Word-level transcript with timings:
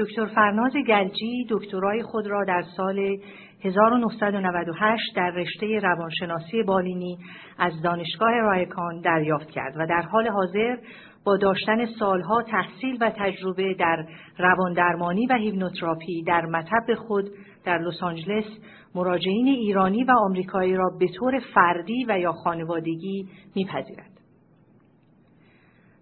دکتر 0.00 0.26
فرناز 0.26 0.72
گلجی 0.88 1.46
دکترای 1.50 2.02
خود 2.02 2.26
را 2.26 2.44
در 2.44 2.62
سال 2.76 3.16
1998 3.64 5.16
در 5.16 5.30
رشته 5.30 5.78
روانشناسی 5.78 6.62
بالینی 6.62 7.18
از 7.58 7.72
دانشگاه 7.82 8.30
رایکان 8.30 9.00
دریافت 9.00 9.50
کرد 9.50 9.74
و 9.76 9.86
در 9.86 10.02
حال 10.02 10.28
حاضر 10.28 10.76
با 11.24 11.36
داشتن 11.36 11.86
سالها 11.98 12.42
تحصیل 12.42 12.98
و 13.00 13.12
تجربه 13.16 13.74
در 13.74 14.06
رواندرمانی 14.38 15.26
و 15.26 15.34
هیپنوتراپی 15.34 16.22
در 16.22 16.46
مطب 16.46 16.94
خود 16.94 17.30
در 17.64 17.78
لس 17.78 18.02
آنجلس 18.02 18.46
مراجعین 18.94 19.46
ایرانی 19.46 20.04
و 20.04 20.10
آمریکایی 20.10 20.76
را 20.76 20.90
به 21.00 21.06
طور 21.18 21.38
فردی 21.54 22.06
و 22.08 22.18
یا 22.18 22.32
خانوادگی 22.32 23.28
میپذیرد. 23.54 24.19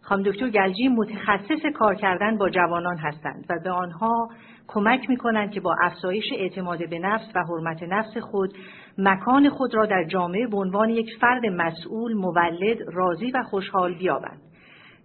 خانم 0.08 0.22
دکتر 0.22 0.50
گلجی 0.50 0.88
متخصص 0.88 1.66
کار 1.74 1.94
کردن 1.94 2.38
با 2.38 2.50
جوانان 2.50 2.98
هستند 2.98 3.46
و 3.50 3.54
به 3.64 3.70
آنها 3.70 4.28
کمک 4.68 5.08
می 5.08 5.16
کنند 5.16 5.50
که 5.50 5.60
با 5.60 5.76
افزایش 5.82 6.24
اعتماد 6.36 6.90
به 6.90 6.98
نفس 6.98 7.24
و 7.34 7.40
حرمت 7.48 7.82
نفس 7.82 8.16
خود 8.18 8.54
مکان 8.98 9.48
خود 9.48 9.74
را 9.74 9.86
در 9.86 10.04
جامعه 10.04 10.46
به 10.46 10.56
عنوان 10.56 10.90
یک 10.90 11.10
فرد 11.20 11.46
مسئول، 11.46 12.14
مولد، 12.14 12.78
راضی 12.92 13.30
و 13.30 13.42
خوشحال 13.42 13.94
بیابند. 13.94 14.40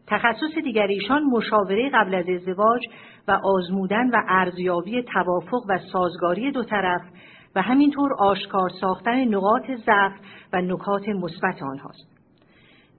تخصص 0.07 0.57
دیگر 0.63 0.87
ایشان 0.87 1.23
مشاوره 1.23 1.89
قبل 1.93 2.15
از 2.15 2.25
ازدواج 2.29 2.81
و 3.27 3.39
آزمودن 3.43 4.09
و 4.09 4.21
ارزیابی 4.27 5.03
توافق 5.03 5.63
و 5.69 5.79
سازگاری 5.93 6.51
دو 6.51 6.63
طرف 6.63 7.01
و 7.55 7.61
همینطور 7.61 8.13
آشکار 8.13 8.69
ساختن 8.81 9.23
نقاط 9.23 9.71
ضعف 9.85 10.13
و 10.53 10.61
نکات 10.61 11.09
مثبت 11.09 11.63
آنهاست. 11.63 12.12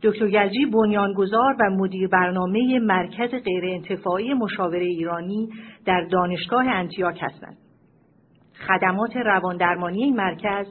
دکتر 0.04 0.28
گلجی 0.28 0.66
بنیانگذار 0.66 1.56
و 1.60 1.70
مدیر 1.70 2.08
برنامه 2.08 2.78
مرکز 2.78 3.30
غیرانتفاعی 3.30 4.34
مشاوره 4.34 4.84
ایرانی 4.84 5.48
در 5.86 6.00
دانشگاه 6.10 6.68
انتیاک 6.68 7.18
هستند. 7.22 7.56
خدمات 8.68 9.16
رواندرمانی 9.16 10.02
این 10.02 10.16
مرکز 10.16 10.66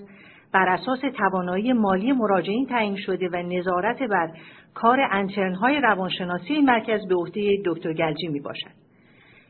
بر 0.53 0.69
اساس 0.69 0.99
توانایی 1.17 1.73
مالی 1.73 2.11
مراجعین 2.11 2.66
تعیین 2.66 2.95
شده 2.95 3.30
و 3.33 3.35
نظارت 3.35 4.03
بر 4.03 4.31
کار 4.73 4.99
انترنهای 5.11 5.81
روانشناسی 5.81 6.53
این 6.53 6.66
مرکز 6.66 7.07
به 7.09 7.16
عهده 7.16 7.57
دکتر 7.66 7.94
گلجی 7.94 8.27
می 8.27 8.39
باشد. 8.39 8.83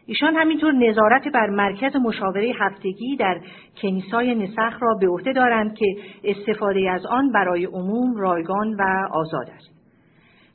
ایشان 0.06 0.36
همینطور 0.36 0.72
نظارت 0.74 1.28
بر 1.34 1.50
مرکز 1.50 1.96
مشاوره 1.96 2.54
هفتگی 2.60 3.16
در 3.16 3.42
کنیسای 3.82 4.36
نسخ 4.36 4.78
را 4.82 4.96
به 5.02 5.08
عهده 5.08 5.34
دارند 5.34 5.76
که 5.76 5.86
استفاده 6.24 6.92
از 6.92 7.06
آن 7.06 7.32
برای 7.32 7.66
عموم 7.66 8.16
رایگان 8.16 8.74
و 8.74 9.08
آزاد 9.12 9.50
است. 9.50 9.73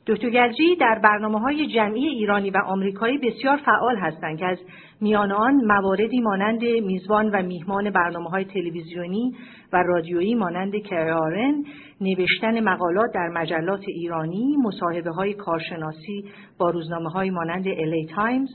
دکتر 0.07 0.29
گلجی 0.29 0.75
در 0.75 0.99
برنامه 1.03 1.39
های 1.39 1.67
جمعی 1.67 2.07
ایرانی 2.07 2.49
و 2.49 2.57
آمریکایی 2.65 3.17
بسیار 3.17 3.57
فعال 3.57 3.97
هستند 3.97 4.39
که 4.39 4.45
از 4.45 4.57
میان 5.01 5.31
آن 5.31 5.53
مواردی 5.65 6.19
مانند 6.19 6.63
میزبان 6.63 7.29
و 7.29 7.41
میهمان 7.41 7.89
برنامه 7.89 8.29
های 8.29 8.45
تلویزیونی 8.45 9.35
و 9.73 9.83
رادیویی 9.83 10.35
مانند 10.35 10.75
کرارن، 10.75 11.63
نوشتن 12.01 12.59
مقالات 12.59 13.11
در 13.13 13.27
مجلات 13.27 13.83
ایرانی، 13.87 14.57
مصاحبه 14.63 15.11
های 15.11 15.33
کارشناسی 15.33 16.25
با 16.57 16.69
روزنامه 16.69 17.09
های 17.09 17.29
مانند 17.29 17.67
الی 17.67 18.05
تایمز، 18.15 18.49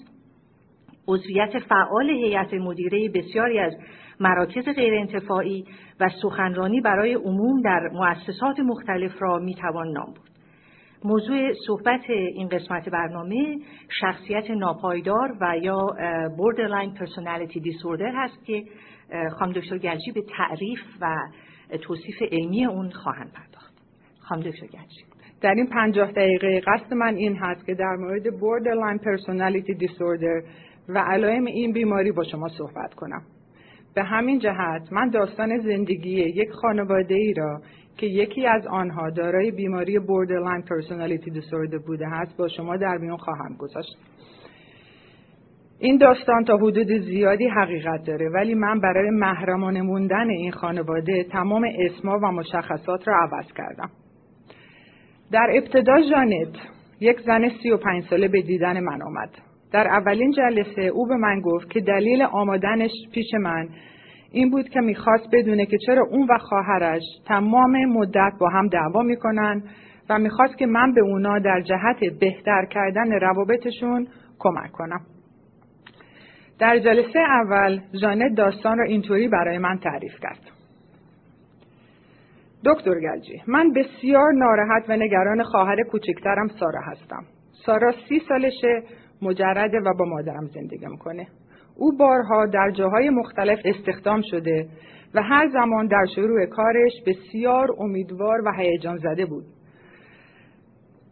عضویت 1.08 1.58
فعال 1.58 2.10
هیئت 2.10 2.54
مدیره 2.54 3.08
بسیاری 3.08 3.58
از 3.58 3.72
مراکز 4.20 4.64
غیرانتفاعی 4.76 5.64
و 6.00 6.08
سخنرانی 6.22 6.80
برای 6.80 7.14
عموم 7.14 7.62
در 7.62 7.90
مؤسسات 7.92 8.60
مختلف 8.60 9.22
را 9.22 9.38
می‌توان 9.38 9.88
نام 9.88 10.06
برد. 10.06 10.33
موضوع 11.04 11.52
صحبت 11.66 12.10
این 12.10 12.48
قسمت 12.48 12.88
برنامه 12.88 13.58
شخصیت 14.00 14.50
ناپایدار 14.50 15.36
و 15.40 15.58
یا 15.62 15.86
borderline 16.36 16.98
personality 16.98 17.58
disorder 17.58 18.12
هست 18.14 18.44
که 18.44 18.64
خانم 19.38 19.52
دکتر 19.52 19.78
گلجی 19.78 20.12
به 20.14 20.22
تعریف 20.36 20.80
و 21.00 21.16
توصیف 21.82 22.22
علمی 22.32 22.64
اون 22.64 22.90
خواهند 22.90 23.32
پرداخت. 23.32 23.74
خانم 24.18 24.42
دکتر 24.42 24.66
گلجی 24.66 25.04
در 25.40 25.54
این 25.54 25.66
پنجاه 25.66 26.12
دقیقه 26.12 26.60
قصد 26.66 26.94
من 26.94 27.14
این 27.14 27.36
هست 27.36 27.66
که 27.66 27.74
در 27.74 27.96
مورد 27.96 28.22
borderline 28.22 29.00
personality 29.00 29.86
disorder 29.86 30.48
و 30.88 30.98
علائم 30.98 31.44
این 31.44 31.72
بیماری 31.72 32.12
با 32.12 32.24
شما 32.24 32.48
صحبت 32.48 32.94
کنم. 32.94 33.22
به 33.94 34.02
همین 34.02 34.38
جهت 34.38 34.92
من 34.92 35.10
داستان 35.10 35.58
زندگی 35.58 36.10
یک 36.10 36.50
خانواده 36.50 37.14
ای 37.14 37.34
را 37.34 37.60
که 37.96 38.06
یکی 38.06 38.46
از 38.46 38.66
آنها 38.66 39.10
دارای 39.10 39.50
بیماری 39.50 39.98
borderline 39.98 40.62
personality 40.62 41.30
disorder 41.30 41.78
بوده 41.78 42.08
هست 42.08 42.36
با 42.36 42.48
شما 42.48 42.76
در 42.76 42.96
میون 42.96 43.16
خواهم 43.16 43.56
گذاشت. 43.58 43.96
این 45.78 45.98
داستان 45.98 46.44
تا 46.44 46.56
حدود 46.56 46.92
زیادی 46.92 47.48
حقیقت 47.48 48.06
داره 48.06 48.28
ولی 48.28 48.54
من 48.54 48.80
برای 48.80 49.10
محرمانه 49.10 49.82
موندن 49.82 50.30
این 50.30 50.52
خانواده 50.52 51.24
تمام 51.24 51.64
اسما 51.78 52.18
و 52.18 52.32
مشخصات 52.32 53.08
را 53.08 53.14
عوض 53.16 53.52
کردم. 53.52 53.90
در 55.32 55.50
ابتدا 55.54 56.00
جانت 56.10 56.56
یک 57.00 57.20
زن 57.20 57.48
سی 57.62 57.70
و 57.70 57.76
پنج 57.76 58.04
ساله 58.04 58.28
به 58.28 58.42
دیدن 58.42 58.80
من 58.80 59.02
آمد. 59.02 59.30
در 59.72 59.88
اولین 59.88 60.30
جلسه 60.30 60.82
او 60.82 61.06
به 61.06 61.16
من 61.16 61.40
گفت 61.40 61.70
که 61.70 61.80
دلیل 61.80 62.22
آمادنش 62.22 62.90
پیش 63.12 63.34
من 63.34 63.68
این 64.34 64.50
بود 64.50 64.68
که 64.68 64.80
می‌خواست 64.80 65.28
بدونه 65.32 65.66
که 65.66 65.78
چرا 65.86 66.06
اون 66.10 66.26
و 66.30 66.38
خواهرش 66.38 67.02
تمام 67.26 67.84
مدت 67.84 68.32
با 68.40 68.48
هم 68.48 68.68
دعوا 68.68 69.02
می‌کنن 69.02 69.62
و 70.10 70.18
می‌خواست 70.18 70.58
که 70.58 70.66
من 70.66 70.92
به 70.92 71.00
اونا 71.00 71.38
در 71.38 71.60
جهت 71.60 72.18
بهتر 72.20 72.66
کردن 72.70 73.12
روابطشون 73.12 74.06
کمک 74.38 74.72
کنم. 74.72 75.00
در 76.58 76.78
جلسه 76.78 77.18
اول 77.18 77.80
جانت 78.02 78.34
داستان 78.36 78.78
را 78.78 78.84
اینطوری 78.84 79.28
برای 79.28 79.58
من 79.58 79.78
تعریف 79.78 80.20
کرد. 80.22 80.40
دکتر 82.64 83.00
گلجی 83.00 83.42
من 83.46 83.72
بسیار 83.72 84.32
ناراحت 84.32 84.84
و 84.88 84.96
نگران 84.96 85.42
خواهر 85.42 85.82
کوچکترم 85.82 86.48
سارا 86.48 86.80
هستم. 86.80 87.24
سارا 87.66 87.92
سی 88.08 88.20
سالشه 88.28 88.82
مجرده 89.22 89.80
و 89.80 89.94
با 89.98 90.04
مادرم 90.04 90.46
زندگی 90.46 90.86
می‌کنه. 90.86 91.26
او 91.76 91.96
بارها 91.96 92.46
در 92.46 92.70
جاهای 92.70 93.10
مختلف 93.10 93.58
استخدام 93.64 94.22
شده 94.30 94.68
و 95.14 95.22
هر 95.22 95.48
زمان 95.48 95.86
در 95.86 96.06
شروع 96.14 96.46
کارش 96.46 96.92
بسیار 97.06 97.68
امیدوار 97.78 98.40
و 98.46 98.52
هیجان 98.58 98.96
زده 98.96 99.26
بود. 99.26 99.44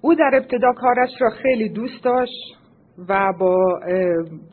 او 0.00 0.14
در 0.14 0.30
ابتدا 0.34 0.72
کارش 0.72 1.10
را 1.20 1.30
خیلی 1.30 1.68
دوست 1.68 2.04
داشت 2.04 2.58
و 3.08 3.32
با 3.40 3.80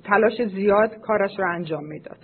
تلاش 0.04 0.42
زیاد 0.56 0.96
کارش 1.02 1.32
را 1.40 1.52
انجام 1.52 1.86
می‌داد. 1.86 2.18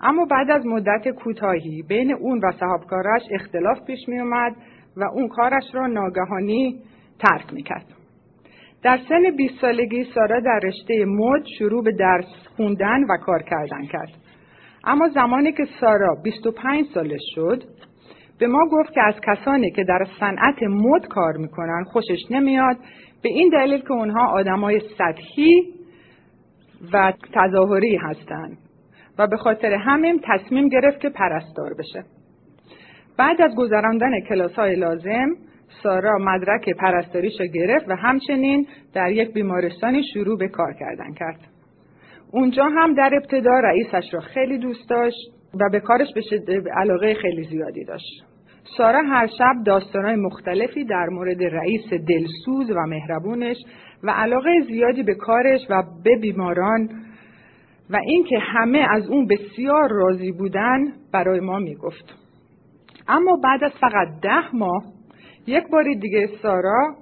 اما 0.00 0.24
بعد 0.24 0.50
از 0.50 0.66
مدت 0.66 1.08
کوتاهی 1.08 1.82
بین 1.88 2.14
اون 2.14 2.38
و 2.38 2.52
صاحبکارش 2.52 3.22
اختلاف 3.30 3.84
پیش 3.86 4.08
می 4.08 4.20
اومد 4.20 4.56
و 4.96 5.04
اون 5.04 5.28
کارش 5.28 5.64
را 5.72 5.86
ناگهانی 5.86 6.82
ترک 7.18 7.52
می‌کرد. 7.52 7.99
در 8.82 8.98
سن 9.08 9.36
20 9.36 9.60
سالگی 9.60 10.04
سارا 10.14 10.40
در 10.40 10.60
رشته 10.62 11.04
مد 11.04 11.46
شروع 11.58 11.84
به 11.84 11.92
درس 11.92 12.26
خوندن 12.56 13.04
و 13.04 13.16
کار 13.16 13.42
کردن 13.42 13.86
کرد. 13.86 14.08
اما 14.84 15.08
زمانی 15.08 15.52
که 15.52 15.66
سارا 15.80 16.14
25 16.24 16.86
سالش 16.94 17.20
شد 17.34 17.62
به 18.38 18.46
ما 18.46 18.66
گفت 18.72 18.92
که 18.92 19.00
از 19.02 19.14
کسانی 19.26 19.70
که 19.70 19.84
در 19.84 20.06
صنعت 20.20 20.62
مد 20.62 21.08
کار 21.08 21.36
می‌کنن 21.36 21.84
خوشش 21.92 22.18
نمیاد 22.30 22.76
به 23.22 23.28
این 23.28 23.48
دلیل 23.48 23.80
که 23.80 23.92
اونها 23.92 24.26
آدمای 24.26 24.80
سطحی 24.98 25.62
و 26.92 27.12
تظاهری 27.34 27.96
هستند 27.96 28.58
و 29.18 29.26
به 29.26 29.36
خاطر 29.36 29.72
همین 29.72 30.20
تصمیم 30.24 30.68
گرفت 30.68 31.00
که 31.00 31.08
پرستار 31.08 31.74
بشه. 31.78 32.04
بعد 33.18 33.42
از 33.42 33.54
گذراندن 33.56 34.20
کلاس 34.28 34.52
های 34.52 34.76
لازم 34.76 35.28
سارا 35.82 36.18
مدرک 36.18 36.70
پرستاریش 36.70 37.40
را 37.40 37.46
گرفت 37.46 37.88
و 37.88 37.96
همچنین 37.96 38.66
در 38.94 39.12
یک 39.12 39.32
بیمارستانی 39.32 40.02
شروع 40.12 40.38
به 40.38 40.48
کار 40.48 40.74
کردن 40.80 41.14
کرد. 41.14 41.40
اونجا 42.32 42.64
هم 42.64 42.94
در 42.94 43.10
ابتدا 43.14 43.60
رئیسش 43.60 44.14
را 44.14 44.20
خیلی 44.20 44.58
دوست 44.58 44.90
داشت 44.90 45.18
و 45.54 45.70
به 45.72 45.80
کارش 45.80 46.08
به 46.14 46.70
علاقه 46.76 47.14
خیلی 47.14 47.44
زیادی 47.44 47.84
داشت. 47.84 48.24
سارا 48.76 49.02
هر 49.02 49.26
شب 49.26 49.54
داستانهای 49.66 50.16
مختلفی 50.16 50.84
در 50.84 51.06
مورد 51.06 51.42
رئیس 51.42 51.90
دلسوز 51.90 52.70
و 52.70 52.86
مهربونش 52.86 53.56
و 54.02 54.10
علاقه 54.10 54.50
زیادی 54.68 55.02
به 55.02 55.14
کارش 55.14 55.60
و 55.70 55.82
به 56.04 56.16
بیماران 56.20 56.88
و 57.90 57.96
اینکه 58.06 58.38
همه 58.38 58.86
از 58.90 59.08
اون 59.08 59.26
بسیار 59.26 59.88
راضی 59.90 60.32
بودن 60.32 60.92
برای 61.12 61.40
ما 61.40 61.58
می‌گفت. 61.58 62.14
اما 63.08 63.36
بعد 63.44 63.64
از 63.64 63.72
فقط 63.80 64.08
ده 64.22 64.56
ماه 64.56 64.82
یک 65.46 65.68
بار 65.68 65.84
دیگه 66.00 66.28
سارا 66.42 66.94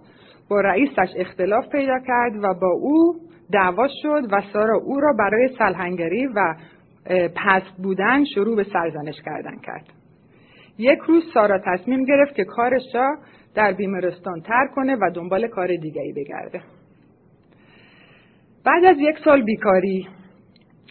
با 0.51 0.61
رئیسش 0.61 1.09
اختلاف 1.17 1.69
پیدا 1.69 1.99
کرد 2.07 2.33
و 2.43 2.55
با 2.55 2.71
او 2.71 3.15
دعوا 3.53 3.89
شد 4.03 4.23
و 4.33 4.43
سارا 4.53 4.79
او 4.79 5.01
را 5.01 5.13
برای 5.19 5.49
سلحنگری 5.59 6.27
و 6.27 6.55
پست 7.37 7.83
بودن 7.83 8.25
شروع 8.25 8.57
به 8.57 8.65
سرزنش 8.65 9.23
کردن 9.25 9.57
کرد. 9.59 9.85
یک 10.79 10.99
روز 10.99 11.23
سارا 11.35 11.61
تصمیم 11.67 12.05
گرفت 12.05 12.35
که 12.35 12.45
کارش 12.45 12.83
را 12.95 13.17
در 13.55 13.73
بیمارستان 13.73 14.41
ترک 14.41 14.71
کنه 14.75 14.97
و 14.97 15.11
دنبال 15.15 15.49
کار 15.49 15.77
دیگری 15.77 16.13
بگرده. 16.13 16.61
بعد 18.65 18.85
از 18.85 18.97
یک 19.01 19.19
سال 19.25 19.43
بیکاری 19.43 20.09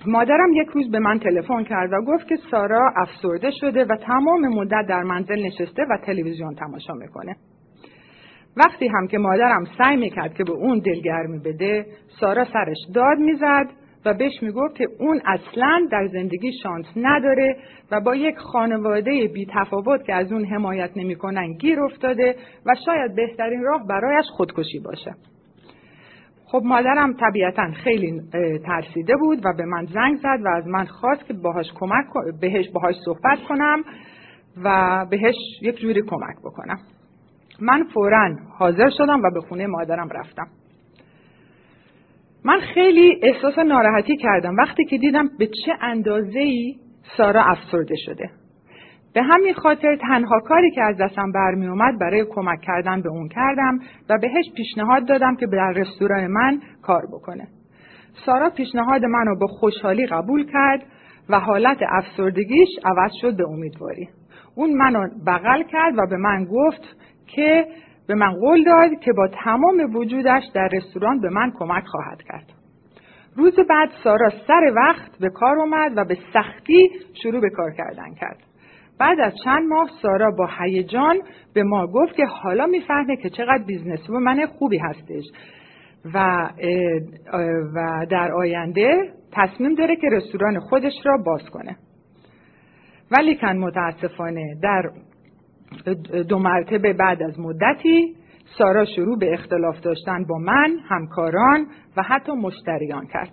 مادرم 0.05 0.53
یک 0.53 0.67
روز 0.67 0.91
به 0.91 0.99
من 0.99 1.19
تلفن 1.19 1.63
کرد 1.63 1.93
و 1.93 2.01
گفت 2.01 2.27
که 2.27 2.35
سارا 2.51 2.91
افسرده 2.95 3.51
شده 3.51 3.85
و 3.85 3.95
تمام 3.95 4.47
مدت 4.47 4.85
در 4.89 5.03
منزل 5.03 5.45
نشسته 5.45 5.83
و 5.89 5.97
تلویزیون 6.05 6.55
تماشا 6.55 6.93
می‌کنه. 6.93 7.35
وقتی 8.57 8.87
هم 8.87 9.07
که 9.07 9.17
مادرم 9.17 9.63
سعی 9.77 9.97
می‌کرد 9.97 10.33
که 10.33 10.43
به 10.43 10.51
اون 10.51 10.79
دلگرمی 10.79 11.39
بده 11.39 11.85
سارا 12.19 12.45
سرش 12.45 12.77
داد 12.93 13.17
می‌زد 13.17 13.69
و 14.05 14.13
بهش 14.13 14.43
می‌گفت 14.43 14.75
که 14.75 14.87
اون 14.99 15.21
اصلا 15.25 15.87
در 15.91 16.07
زندگی 16.07 16.51
شانس 16.63 16.85
نداره 16.95 17.57
و 17.91 18.01
با 18.01 18.15
یک 18.15 18.37
خانواده 18.37 19.27
بی 19.33 19.47
تفاوت 19.53 20.05
که 20.05 20.13
از 20.13 20.31
اون 20.31 20.45
حمایت 20.45 20.91
نمی‌کنن 20.95 21.53
گیر 21.53 21.81
افتاده 21.81 22.35
و 22.65 22.75
شاید 22.85 23.15
بهترین 23.15 23.63
راه 23.63 23.87
برایش 23.87 24.25
خودکشی 24.37 24.79
باشه. 24.79 25.11
خب 26.51 26.61
مادرم 26.65 27.13
طبیعتا 27.13 27.71
خیلی 27.71 28.21
ترسیده 28.65 29.13
بود 29.19 29.45
و 29.45 29.53
به 29.57 29.65
من 29.65 29.85
زنگ 29.85 30.17
زد 30.17 30.45
و 30.45 30.47
از 30.47 30.67
من 30.67 30.85
خواست 30.85 31.25
که 31.25 31.33
باهاش 31.33 31.65
کمک 31.75 32.05
بهش 32.41 32.69
باهاش 32.69 32.95
صحبت 33.05 33.39
کنم 33.49 33.83
و 34.63 35.05
بهش 35.09 35.35
یک 35.61 35.79
جوری 35.79 36.01
کمک 36.01 36.35
بکنم. 36.43 36.79
من 37.59 37.83
فورا 37.83 38.35
حاضر 38.59 38.89
شدم 38.97 39.21
و 39.23 39.31
به 39.33 39.41
خونه 39.41 39.67
مادرم 39.67 40.09
رفتم. 40.09 40.47
من 42.43 42.59
خیلی 42.59 43.19
احساس 43.23 43.59
ناراحتی 43.59 44.17
کردم. 44.17 44.55
وقتی 44.55 44.85
که 44.85 44.97
دیدم 44.97 45.29
به 45.39 45.47
چه 45.47 45.73
اندازه 45.81 46.39
ای 46.39 46.75
سارا 47.17 47.43
افسرده 47.43 47.95
شده. 48.05 48.29
به 49.13 49.23
همین 49.23 49.53
خاطر 49.53 49.95
تنها 49.95 50.39
کاری 50.39 50.71
که 50.71 50.83
از 50.83 50.97
دستم 50.97 51.31
برمی 51.31 51.67
اومد 51.67 51.99
برای 51.99 52.25
کمک 52.29 52.61
کردن 52.61 53.01
به 53.01 53.09
اون 53.09 53.27
کردم 53.27 53.79
و 54.09 54.17
بهش 54.21 54.45
پیشنهاد 54.55 55.07
دادم 55.07 55.35
که 55.35 55.47
در 55.47 55.73
رستوران 55.75 56.27
من 56.27 56.61
کار 56.81 57.01
بکنه. 57.13 57.47
سارا 58.25 58.49
پیشنهاد 58.49 59.05
منو 59.05 59.35
با 59.39 59.47
خوشحالی 59.47 60.05
قبول 60.05 60.45
کرد 60.51 60.83
و 61.29 61.39
حالت 61.39 61.77
افسردگیش 61.89 62.69
عوض 62.85 63.11
شد 63.21 63.37
به 63.37 63.43
امیدواری. 63.49 64.09
اون 64.55 64.73
منو 64.73 65.07
بغل 65.27 65.63
کرد 65.63 65.93
و 65.97 66.07
به 66.09 66.17
من 66.17 66.45
گفت 66.45 66.97
که 67.27 67.65
به 68.07 68.15
من 68.15 68.31
قول 68.31 68.63
داد 68.63 68.99
که 68.99 69.13
با 69.13 69.27
تمام 69.43 69.95
وجودش 69.95 70.43
در 70.53 70.69
رستوران 70.73 71.19
به 71.19 71.29
من 71.29 71.51
کمک 71.59 71.83
خواهد 71.85 72.21
کرد. 72.21 72.45
روز 73.35 73.55
بعد 73.69 73.89
سارا 74.03 74.29
سر 74.47 74.73
وقت 74.75 75.19
به 75.19 75.29
کار 75.29 75.59
اومد 75.59 75.97
و 75.97 76.05
به 76.05 76.17
سختی 76.33 76.89
شروع 77.23 77.41
به 77.41 77.49
کار 77.49 77.71
کردن 77.71 78.13
کرد. 78.13 78.46
بعد 78.99 79.19
از 79.19 79.33
چند 79.43 79.67
ماه 79.67 79.89
سارا 80.01 80.31
با 80.31 80.49
هیجان 80.59 81.17
به 81.53 81.63
ما 81.63 81.87
گفت 81.87 82.15
که 82.15 82.25
حالا 82.25 82.65
می‌فهمه 82.65 83.15
که 83.15 83.29
چقدر 83.29 83.63
businessman 83.67 84.45
خوبی 84.45 84.77
هستش 84.77 85.23
و, 86.13 86.49
و 87.75 88.05
در 88.09 88.31
آینده 88.31 89.13
تصمیم 89.31 89.75
داره 89.75 89.95
که 89.95 90.07
رستوران 90.11 90.59
خودش 90.59 90.93
را 91.05 91.17
باز 91.25 91.49
کنه 91.49 91.77
ولیکن 93.11 93.57
متاسفانه 93.57 94.55
در 94.61 94.91
دو 96.29 96.39
مرتبه 96.39 96.93
بعد 96.93 97.23
از 97.23 97.39
مدتی 97.39 98.15
سارا 98.57 98.85
شروع 98.85 99.19
به 99.19 99.33
اختلاف 99.33 99.79
داشتن 99.79 100.23
با 100.23 100.37
من، 100.37 100.77
همکاران 100.89 101.67
و 101.97 102.03
حتی 102.03 102.31
مشتریان 102.31 103.05
کرد. 103.05 103.31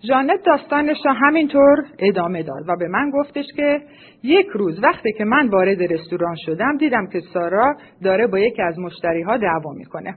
جانت 0.00 0.42
داستانش 0.46 0.96
را 1.04 1.12
همینطور 1.12 1.84
ادامه 1.98 2.42
داد 2.42 2.68
و 2.68 2.76
به 2.78 2.88
من 2.88 3.10
گفتش 3.10 3.46
که 3.56 3.80
یک 4.22 4.46
روز 4.46 4.82
وقتی 4.82 5.12
که 5.12 5.24
من 5.24 5.48
وارد 5.48 5.92
رستوران 5.92 6.36
شدم 6.46 6.76
دیدم 6.76 7.06
که 7.06 7.20
سارا 7.20 7.76
داره 8.04 8.26
با 8.26 8.38
یکی 8.38 8.62
از 8.62 8.78
مشتری 8.78 9.22
ها 9.22 9.36
دعوا 9.36 9.72
می‌کنه. 9.72 10.14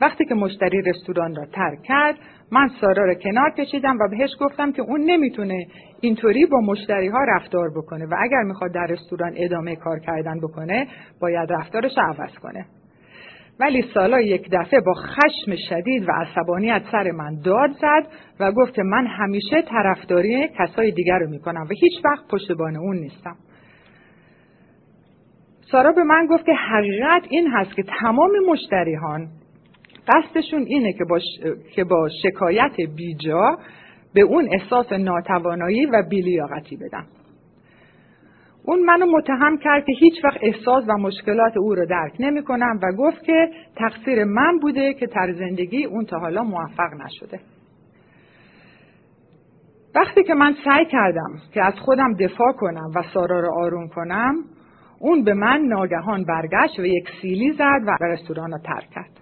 وقتی 0.00 0.24
که 0.24 0.34
مشتری 0.34 0.82
رستوران 0.82 1.34
را 1.34 1.44
ترک 1.44 1.82
کرد 1.82 2.14
من 2.52 2.68
سارا 2.80 3.04
را 3.04 3.14
کنار 3.14 3.50
کشیدم 3.50 3.98
و 3.98 4.08
بهش 4.10 4.30
گفتم 4.40 4.72
که 4.72 4.82
اون 4.82 5.00
نمی‌تونه 5.00 5.66
اینطوری 6.00 6.46
با 6.46 6.60
مشتری 6.60 7.08
ها 7.08 7.24
رفتار 7.28 7.70
بکنه 7.76 8.06
و 8.06 8.14
اگر 8.22 8.42
می‌خواد 8.42 8.74
در 8.74 8.86
رستوران 8.86 9.32
ادامه 9.36 9.76
کار 9.76 9.98
کردن 9.98 10.40
بکنه 10.40 10.86
باید 11.20 11.52
رفتارش 11.52 11.92
عوض 11.98 12.34
کنه. 12.42 12.66
ولی 13.60 13.84
سالا 13.94 14.20
یک 14.20 14.48
دفعه 14.52 14.80
با 14.80 14.94
خشم 14.94 15.56
شدید 15.68 16.08
و 16.08 16.12
عصبانیت 16.12 16.82
سر 16.92 17.10
من 17.10 17.40
داد 17.44 17.70
زد 17.70 18.06
و 18.40 18.52
گفت 18.52 18.74
که 18.74 18.82
من 18.82 19.06
همیشه 19.06 19.62
طرفداری 19.62 20.48
کسای 20.58 20.90
دیگر 20.90 21.18
رو 21.18 21.30
می‌کنم 21.30 21.62
و 21.62 21.74
هیچ 21.80 22.04
وقت 22.04 22.28
پشتبان 22.28 22.76
اون 22.76 22.96
نیستم. 22.96 23.36
سارا 25.70 25.92
به 25.92 26.04
من 26.04 26.26
گفت 26.30 26.46
که 26.46 26.54
حقیقت 26.54 27.22
این 27.30 27.48
هست 27.50 27.76
که 27.76 27.82
تمام 28.00 28.30
مشتریان 28.48 29.28
قصدشون 30.08 30.62
اینه 30.62 30.92
که 30.92 31.04
با, 31.04 31.20
که 31.74 31.84
با 31.84 32.08
شکایت 32.22 32.76
بیجا 32.96 33.58
به 34.14 34.20
اون 34.20 34.48
احساس 34.52 34.92
ناتوانایی 34.92 35.86
و 35.86 36.02
بیلیاقتی 36.10 36.76
بدن. 36.76 37.06
اون 38.66 38.84
منو 38.84 39.06
متهم 39.06 39.58
کرد 39.58 39.84
که 39.84 39.92
هیچ 39.92 40.24
وقت 40.24 40.38
احساس 40.42 40.84
و 40.88 40.98
مشکلات 40.98 41.56
او 41.56 41.74
رو 41.74 41.86
درک 41.86 42.12
نمی 42.18 42.42
کنم 42.42 42.80
و 42.82 42.92
گفت 42.98 43.24
که 43.24 43.50
تقصیر 43.76 44.24
من 44.24 44.58
بوده 44.58 44.94
که 44.94 45.06
تر 45.06 45.32
زندگی 45.32 45.84
اون 45.84 46.04
تا 46.04 46.18
حالا 46.18 46.42
موفق 46.42 46.94
نشده. 47.04 47.40
وقتی 49.94 50.22
که 50.22 50.34
من 50.34 50.54
سعی 50.64 50.84
کردم 50.84 51.30
که 51.54 51.62
از 51.62 51.74
خودم 51.74 52.14
دفاع 52.14 52.52
کنم 52.52 52.90
و 52.94 53.02
سارا 53.14 53.40
رو 53.40 53.54
آروم 53.58 53.88
کنم 53.88 54.34
اون 55.00 55.24
به 55.24 55.34
من 55.34 55.60
ناگهان 55.60 56.24
برگشت 56.24 56.78
و 56.78 56.86
یک 56.86 57.08
سیلی 57.22 57.52
زد 57.52 57.80
و 57.86 58.04
رستوران 58.04 58.52
رو 58.52 58.58
ترک 58.58 58.90
کرد. 58.90 59.20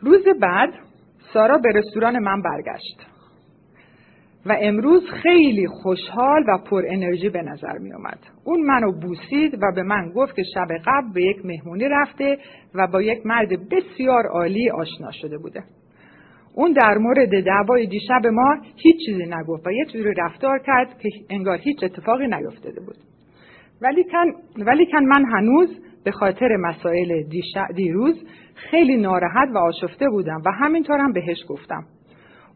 روز 0.00 0.24
بعد 0.40 0.70
سارا 1.32 1.58
به 1.58 1.68
رستوران 1.72 2.18
من 2.18 2.42
برگشت 2.42 3.11
و 4.46 4.56
امروز 4.60 5.02
خیلی 5.22 5.66
خوشحال 5.68 6.44
و 6.48 6.58
پر 6.58 6.82
انرژی 6.88 7.28
به 7.28 7.42
نظر 7.42 7.78
می 7.78 7.92
اومد. 7.92 8.18
اون 8.44 8.60
منو 8.60 8.92
بوسید 8.92 9.54
و 9.54 9.72
به 9.74 9.82
من 9.82 10.12
گفت 10.16 10.36
که 10.36 10.42
شب 10.54 10.68
قبل 10.86 11.12
به 11.14 11.22
یک 11.22 11.44
مهمونی 11.44 11.88
رفته 11.88 12.38
و 12.74 12.86
با 12.86 13.02
یک 13.02 13.26
مرد 13.26 13.68
بسیار 13.68 14.26
عالی 14.26 14.70
آشنا 14.70 15.10
شده 15.10 15.38
بوده. 15.38 15.62
اون 16.54 16.72
در 16.72 16.98
مورد 16.98 17.44
دعوای 17.44 17.86
دیشب 17.86 18.26
ما 18.26 18.56
هیچ 18.76 18.96
چیزی 19.06 19.26
نگفت 19.26 19.66
و 19.66 19.72
یک 19.72 19.92
جوری 19.92 20.14
رفتار 20.18 20.58
کرد 20.58 20.98
که 20.98 21.08
انگار 21.30 21.58
هیچ 21.58 21.84
اتفاقی 21.84 22.26
نیفتاده 22.26 22.80
بود. 22.80 22.96
ولی 23.82 24.04
کن, 24.04 24.62
ولی 24.64 24.86
کن 24.86 25.04
من 25.04 25.24
هنوز 25.24 25.68
به 26.04 26.10
خاطر 26.10 26.56
مسائل 26.56 27.22
دیروز 27.74 28.24
خیلی 28.54 28.96
ناراحت 28.96 29.48
و 29.54 29.58
آشفته 29.58 30.08
بودم 30.08 30.42
و 30.46 30.50
همینطورم 30.50 31.12
بهش 31.12 31.44
گفتم. 31.48 31.84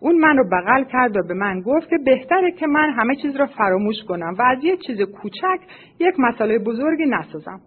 اون 0.01 0.19
منو 0.19 0.45
بغل 0.53 0.85
کرد 0.85 1.17
و 1.17 1.23
به 1.29 1.35
من 1.35 1.61
گفت 1.61 1.89
که 1.89 1.99
بهتره 2.05 2.53
که 2.53 2.67
من 2.67 2.91
همه 2.91 3.17
چیز 3.17 3.37
را 3.37 3.47
فراموش 3.47 3.97
کنم 4.09 4.35
و 4.39 4.43
از 4.43 4.65
یه 4.65 4.77
چیز 4.77 5.01
کوچک 5.01 5.61
یک 6.01 6.15
مسئله 6.19 6.59
بزرگی 6.59 7.05
نسازم. 7.07 7.61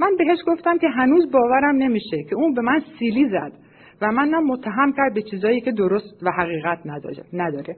من 0.00 0.16
بهش 0.18 0.38
گفتم 0.46 0.78
که 0.78 0.88
هنوز 0.88 1.30
باورم 1.30 1.76
نمیشه 1.76 2.16
که 2.30 2.36
اون 2.36 2.54
به 2.54 2.60
من 2.60 2.82
سیلی 2.98 3.28
زد 3.28 3.52
و 4.02 4.12
منم 4.12 4.46
متهم 4.46 4.92
کرد 4.92 5.14
به 5.14 5.22
چیزایی 5.22 5.60
که 5.60 5.72
درست 5.72 6.22
و 6.22 6.30
حقیقت 6.30 6.78
نداره. 7.34 7.76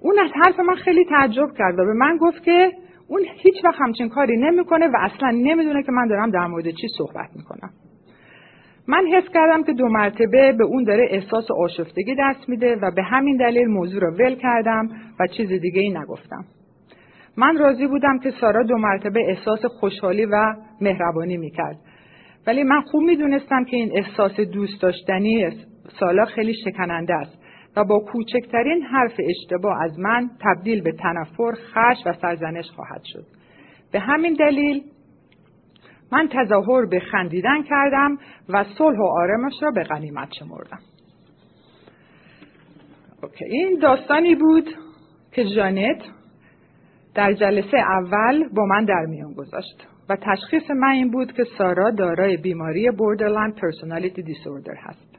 اون 0.00 0.18
از 0.18 0.30
حرف 0.44 0.60
من 0.60 0.74
خیلی 0.74 1.04
تعجب 1.04 1.48
کرد 1.58 1.78
و 1.78 1.84
به 1.84 1.92
من 1.92 2.16
گفت 2.16 2.42
که 2.42 2.72
اون 3.08 3.20
هیچ 3.36 3.54
وقت 3.64 3.80
همچین 3.80 4.08
کاری 4.08 4.36
نمی‌کنه 4.36 4.86
و 4.86 4.96
اصلا 5.00 5.30
نمی‌دونه 5.30 5.82
که 5.82 5.92
من 5.92 6.08
دارم 6.08 6.30
در 6.30 6.46
مورد 6.46 6.70
چی 6.70 6.86
صحبت 6.98 7.30
می‌کنم. 7.36 7.70
من 8.88 9.06
حس 9.06 9.28
کردم 9.34 9.62
که 9.62 9.72
دو 9.72 9.88
مرتبه 9.88 10.52
به 10.52 10.64
اون 10.64 10.84
داره 10.84 11.06
احساس 11.10 11.50
آشفتگی 11.50 12.14
دست 12.18 12.48
میده 12.48 12.76
و 12.76 12.90
به 12.90 13.02
همین 13.02 13.36
دلیل 13.36 13.66
موضوع 13.66 14.02
را 14.02 14.10
ول 14.10 14.34
کردم 14.34 14.88
و 15.20 15.26
چیز 15.26 15.48
دیگه 15.48 15.80
ای 15.80 15.90
نگفتم. 15.90 16.44
من 17.36 17.58
راضی 17.58 17.86
بودم 17.86 18.18
که 18.18 18.30
سارا 18.40 18.62
دو 18.62 18.76
مرتبه 18.76 19.20
احساس 19.28 19.64
خوشحالی 19.64 20.24
و 20.24 20.54
مهربانی 20.80 21.36
می‌کرد. 21.36 21.76
ولی 22.46 22.62
من 22.62 22.80
خوب 22.80 23.02
می‌دونستم 23.02 23.64
که 23.64 23.76
این 23.76 23.90
احساس 23.94 24.40
دوست 24.40 24.82
داشتنی 24.82 25.50
سالا 26.00 26.24
خیلی 26.24 26.54
شکننده 26.54 27.14
است 27.14 27.38
و 27.76 27.84
با 27.84 27.98
کوچکترین 27.98 28.82
حرف 28.82 29.20
اشتباه 29.28 29.82
از 29.82 29.98
من 29.98 30.30
تبدیل 30.40 30.82
به 30.82 30.92
تنفر، 30.92 31.52
خش 31.52 32.06
و 32.06 32.12
سرزنش 32.12 32.70
خواهد 32.70 33.00
شد. 33.04 33.24
به 33.92 34.00
همین 34.00 34.34
دلیل 34.34 34.82
من 36.14 36.28
تظاهر 36.32 36.86
به 36.86 37.00
خندیدن 37.00 37.62
کردم 37.62 38.18
و 38.48 38.64
صلح 38.78 38.98
و 38.98 39.04
آرامش 39.04 39.52
را 39.62 39.70
به 39.70 39.82
غنیمت 39.82 40.28
شمردم 40.38 40.78
OK. 43.22 43.44
این 43.44 43.78
داستانی 43.78 44.34
بود 44.34 44.70
که 45.32 45.44
جانت 45.44 46.02
در 47.14 47.32
جلسه 47.32 47.78
اول 47.78 48.48
با 48.48 48.66
من 48.66 48.84
در 48.84 49.06
میان 49.08 49.32
گذاشت 49.32 49.88
و 50.08 50.16
تشخیص 50.16 50.70
من 50.70 50.88
این 50.88 51.10
بود 51.10 51.32
که 51.32 51.44
سارا 51.58 51.90
دارای 51.90 52.36
بیماری 52.36 52.90
borderline 52.90 53.54
personality 53.54 54.22
disorder 54.22 54.74
هست 54.78 55.18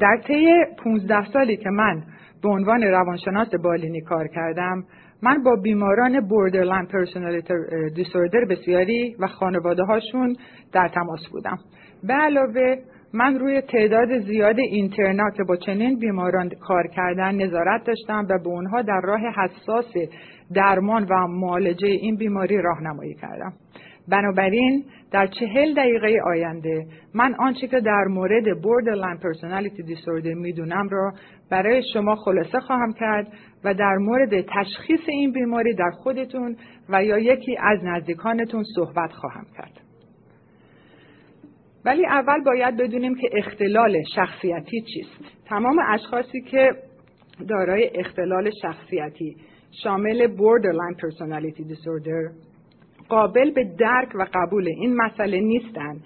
در 0.00 0.20
طی 0.26 0.46
15 0.84 1.32
سالی 1.32 1.56
که 1.56 1.70
من 1.70 2.02
به 2.42 2.48
عنوان 2.48 2.82
روانشناس 2.82 3.48
بالینی 3.64 4.00
کار 4.00 4.28
کردم 4.28 4.84
من 5.22 5.42
با 5.42 5.56
بیماران 5.56 6.28
بوردرلند 6.28 6.88
پرسونالیتی 6.88 7.54
دیسوردر 7.94 8.44
بسیاری 8.44 9.16
و 9.18 9.26
خانواده 9.26 9.82
هاشون 9.82 10.36
در 10.72 10.88
تماس 10.88 11.28
بودم. 11.32 11.58
به 12.02 12.14
علاوه 12.14 12.76
من 13.14 13.38
روی 13.38 13.60
تعداد 13.60 14.18
زیاد 14.18 14.58
اینترنا 14.58 15.30
که 15.30 15.44
با 15.48 15.56
چنین 15.56 15.98
بیماران 15.98 16.48
کار 16.48 16.86
کردن 16.86 17.34
نظارت 17.34 17.84
داشتم 17.86 18.26
و 18.30 18.38
به 18.38 18.48
اونها 18.48 18.82
در 18.82 19.00
راه 19.04 19.20
حساس 19.20 19.94
درمان 20.54 21.06
و 21.10 21.26
معالجه 21.26 21.88
این 21.88 22.16
بیماری 22.16 22.62
راهنمایی 22.62 23.14
کردم. 23.14 23.52
بنابراین 24.08 24.84
در 25.12 25.26
چهل 25.26 25.74
دقیقه 25.74 26.20
آینده 26.24 26.86
من 27.14 27.34
آنچه 27.34 27.66
که 27.66 27.80
در 27.80 28.04
مورد 28.04 28.44
borderline 28.44 29.20
personality 29.20 29.82
disorder 29.82 30.34
می‌دونم 30.34 30.88
را 30.88 31.12
برای 31.50 31.82
شما 31.92 32.14
خلاصه 32.14 32.60
خواهم 32.60 32.92
کرد 32.92 33.32
و 33.64 33.74
در 33.74 33.96
مورد 33.96 34.40
تشخیص 34.40 35.00
این 35.08 35.32
بیماری 35.32 35.74
در 35.74 35.90
خودتون 35.90 36.56
و 36.88 37.04
یا 37.04 37.18
یکی 37.18 37.56
از 37.60 37.78
نزدیکانتون 37.82 38.64
صحبت 38.76 39.12
خواهم 39.12 39.46
کرد. 39.56 39.80
ولی 41.84 42.06
اول 42.06 42.44
باید 42.44 42.76
بدونیم 42.76 43.14
که 43.14 43.30
اختلال 43.32 44.02
شخصیتی 44.14 44.80
چیست. 44.80 45.44
تمام 45.46 45.78
اشخاصی 45.88 46.40
که 46.40 46.70
دارای 47.48 47.90
اختلال 47.94 48.50
شخصیتی 48.62 49.36
شامل 49.82 50.26
borderline 50.26 50.96
personality 51.00 51.62
disorder 51.62 52.32
قابل 53.08 53.50
به 53.50 53.64
درک 53.78 54.08
و 54.14 54.26
قبول 54.34 54.68
این 54.68 54.96
مسئله 54.96 55.40
نیستند 55.40 56.04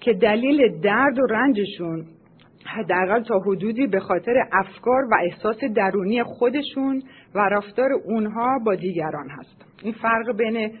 که 0.00 0.12
دلیل 0.12 0.80
درد 0.80 1.18
و 1.18 1.26
رنجشون 1.26 2.06
حداقل 2.64 3.22
تا 3.22 3.38
حدودی 3.38 3.86
به 3.86 4.00
خاطر 4.00 4.34
افکار 4.52 5.04
و 5.10 5.16
احساس 5.20 5.64
درونی 5.64 6.22
خودشون 6.22 7.02
و 7.34 7.38
رفتار 7.38 7.92
اونها 7.92 8.58
با 8.66 8.74
دیگران 8.74 9.30
هست. 9.30 9.64
این 9.82 9.92
فرق 9.92 10.36
بین 10.36 10.72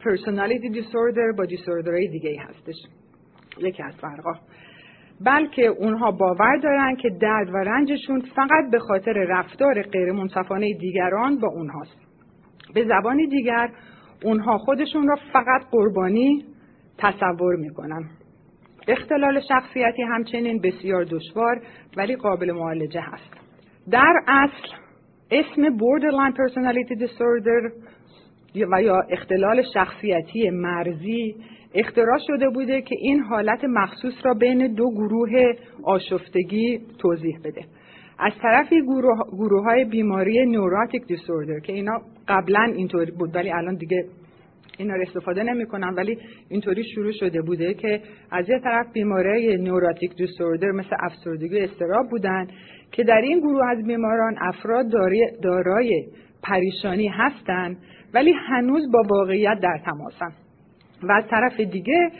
personality 0.00 0.74
disorder 0.76 1.36
با 1.38 1.44
دیسوردرهای 1.44 2.08
دیگه 2.08 2.36
هستش. 2.40 2.76
یکی 3.58 3.82
از 3.82 3.94
فرقا 3.96 4.34
بلکه 5.24 5.66
اونها 5.66 6.10
باور 6.10 6.56
دارن 6.56 6.96
که 6.96 7.10
درد 7.20 7.48
و 7.48 7.56
رنجشون 7.56 8.20
فقط 8.20 8.70
به 8.72 8.78
خاطر 8.78 9.12
رفتار 9.12 9.82
غیر 9.82 10.12
منصفانه 10.12 10.74
دیگران 10.74 11.38
با 11.38 11.48
اونهاست. 11.48 11.96
به 12.74 12.84
زبان 12.84 13.16
دیگر 13.16 13.70
اونها 14.24 14.58
خودشون 14.58 15.08
را 15.08 15.16
فقط 15.32 15.62
قربانی 15.70 16.44
تصور 16.98 17.56
می‌کنن. 17.56 18.10
اختلال 18.88 19.40
شخصیتی 19.48 20.02
همچنین 20.02 20.60
بسیار 20.60 21.04
دشوار 21.04 21.62
ولی 21.96 22.16
قابل 22.16 22.52
معالجه 22.52 23.00
هست. 23.00 23.30
در 23.90 24.14
اصل 24.28 24.68
اسم 25.30 25.78
borderline 25.78 26.34
personality 26.34 27.04
disorder 27.04 27.72
و 28.72 28.82
یا 28.82 29.00
اختلال 29.10 29.62
شخصیتی 29.74 30.50
مرزی 30.50 31.34
اختراع 31.74 32.18
شده 32.26 32.48
بوده 32.48 32.82
که 32.82 32.94
این 32.98 33.20
حالت 33.20 33.64
مخصوص 33.64 34.14
را 34.24 34.34
بین 34.34 34.74
دو 34.74 34.90
گروه 34.90 35.30
آشفتگی 35.82 36.80
توضیح 36.98 37.38
بده. 37.44 37.64
از 38.18 38.32
طرفی 38.42 38.82
گروه, 38.82 39.18
گروه 39.32 39.64
های 39.64 39.84
بیماری 39.84 40.46
نوراتیک 40.46 41.06
دیسوردر 41.06 41.60
که 41.60 41.72
اینا 41.72 42.00
قبلا 42.28 42.72
اینطوری 42.76 43.10
بود 43.10 43.34
ولی 43.34 43.52
الان 43.52 43.74
دیگه 43.74 44.04
اینا 44.78 44.94
رو 44.94 45.02
استفاده 45.02 45.42
نمی‌کنم 45.42 45.94
ولی 45.96 46.18
اینطوری 46.48 46.84
شروع 46.84 47.12
شده 47.12 47.42
بوده 47.42 47.74
که 47.74 48.00
از 48.30 48.48
یه 48.48 48.58
طرف 48.58 48.86
بیماری 48.92 49.56
نوراتیک 49.56 50.16
دیسوردر 50.16 50.70
مثل 50.70 50.96
افسردگی 51.00 51.60
استراب 51.60 52.08
بودن 52.10 52.46
که 52.92 53.04
در 53.04 53.20
این 53.20 53.40
گروه 53.40 53.66
از 53.70 53.86
بیماران 53.86 54.36
افراد 54.40 54.86
دارای 55.42 56.06
پریشانی 56.42 57.08
هستند 57.08 57.76
ولی 58.14 58.32
هنوز 58.32 58.92
با 58.92 59.02
واقعیت 59.10 59.58
در 59.62 59.80
تماسن. 59.84 60.32
و 61.02 61.12
از 61.12 61.24
طرف 61.30 61.60
دیگه 61.60 62.10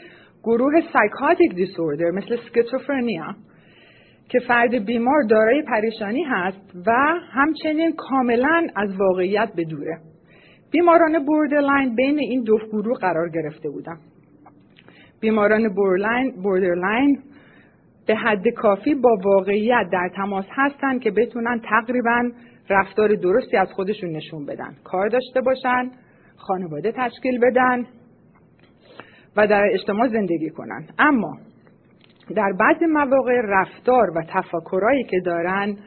گروه 0.43 0.73
سایکاتیک 0.93 1.55
دیسوردر 1.55 2.11
مثل 2.11 2.37
سکیزوفرنیا 2.37 3.35
که 4.29 4.39
فرد 4.39 4.85
بیمار 4.85 5.23
دارای 5.29 5.61
پریشانی 5.61 6.23
هست 6.23 6.75
و 6.87 6.91
همچنین 7.31 7.93
کاملا 7.97 8.67
از 8.75 8.95
واقعیت 8.97 9.49
به 9.55 9.63
دوره. 9.63 10.12
بیماران 10.73 11.25
borderline 11.25 11.95
بین 11.95 12.19
این 12.19 12.43
دو 12.43 12.57
گروه 12.57 12.97
قرار 12.97 13.29
گرفته 13.29 13.69
بودن 13.69 13.97
بیماران 15.21 15.73
borderline 16.43 17.19
به 18.07 18.15
حد 18.15 18.47
کافی 18.47 18.95
با 18.95 19.17
واقعیت 19.23 19.89
در 19.91 20.09
تماس 20.15 20.45
هستند 20.49 21.01
که 21.01 21.11
بتونن 21.11 21.61
تقریبا 21.69 22.29
رفتار 22.69 23.15
درستی 23.15 23.57
از 23.57 23.67
خودشون 23.71 24.09
نشون 24.09 24.45
بدن. 24.45 24.75
کار 24.83 25.07
داشته 25.07 25.41
باشن 25.41 25.91
خانواده 26.37 26.93
تشکیل 26.97 27.39
بدن 27.39 27.85
و 29.37 29.47
در 29.47 29.69
اجتماع 29.73 30.07
زندگی 30.07 30.49
کنن. 30.49 30.87
اما 30.99 31.37
در 32.35 32.53
بعضی 32.59 32.85
مواقع 32.85 33.41
رفتار 33.43 34.09
و 34.17 34.23
تفکرهایی 34.29 35.03
که 35.03 35.19
دارن 35.25 35.77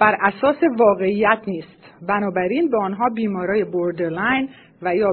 بر 0.00 0.16
اساس 0.20 0.56
واقعیت 0.78 1.38
نیست 1.46 1.80
بنابراین 2.08 2.70
به 2.70 2.78
آنها 2.78 3.08
بیمارای 3.14 3.64
borderline 3.64 4.48
و 4.82 4.96
یا 4.96 5.12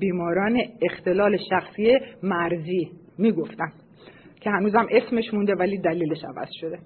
بیماران 0.00 0.60
اختلال 0.82 1.36
شخصیت 1.50 1.98
مرزی 2.22 2.90
می‌گفتن 3.18 3.72
که 4.40 4.50
هنوزم 4.50 4.86
اسمش 4.90 5.34
مونده 5.34 5.54
ولی 5.54 5.78
دلیلش 5.78 6.24
عوض 6.24 6.48
شده 6.60 6.78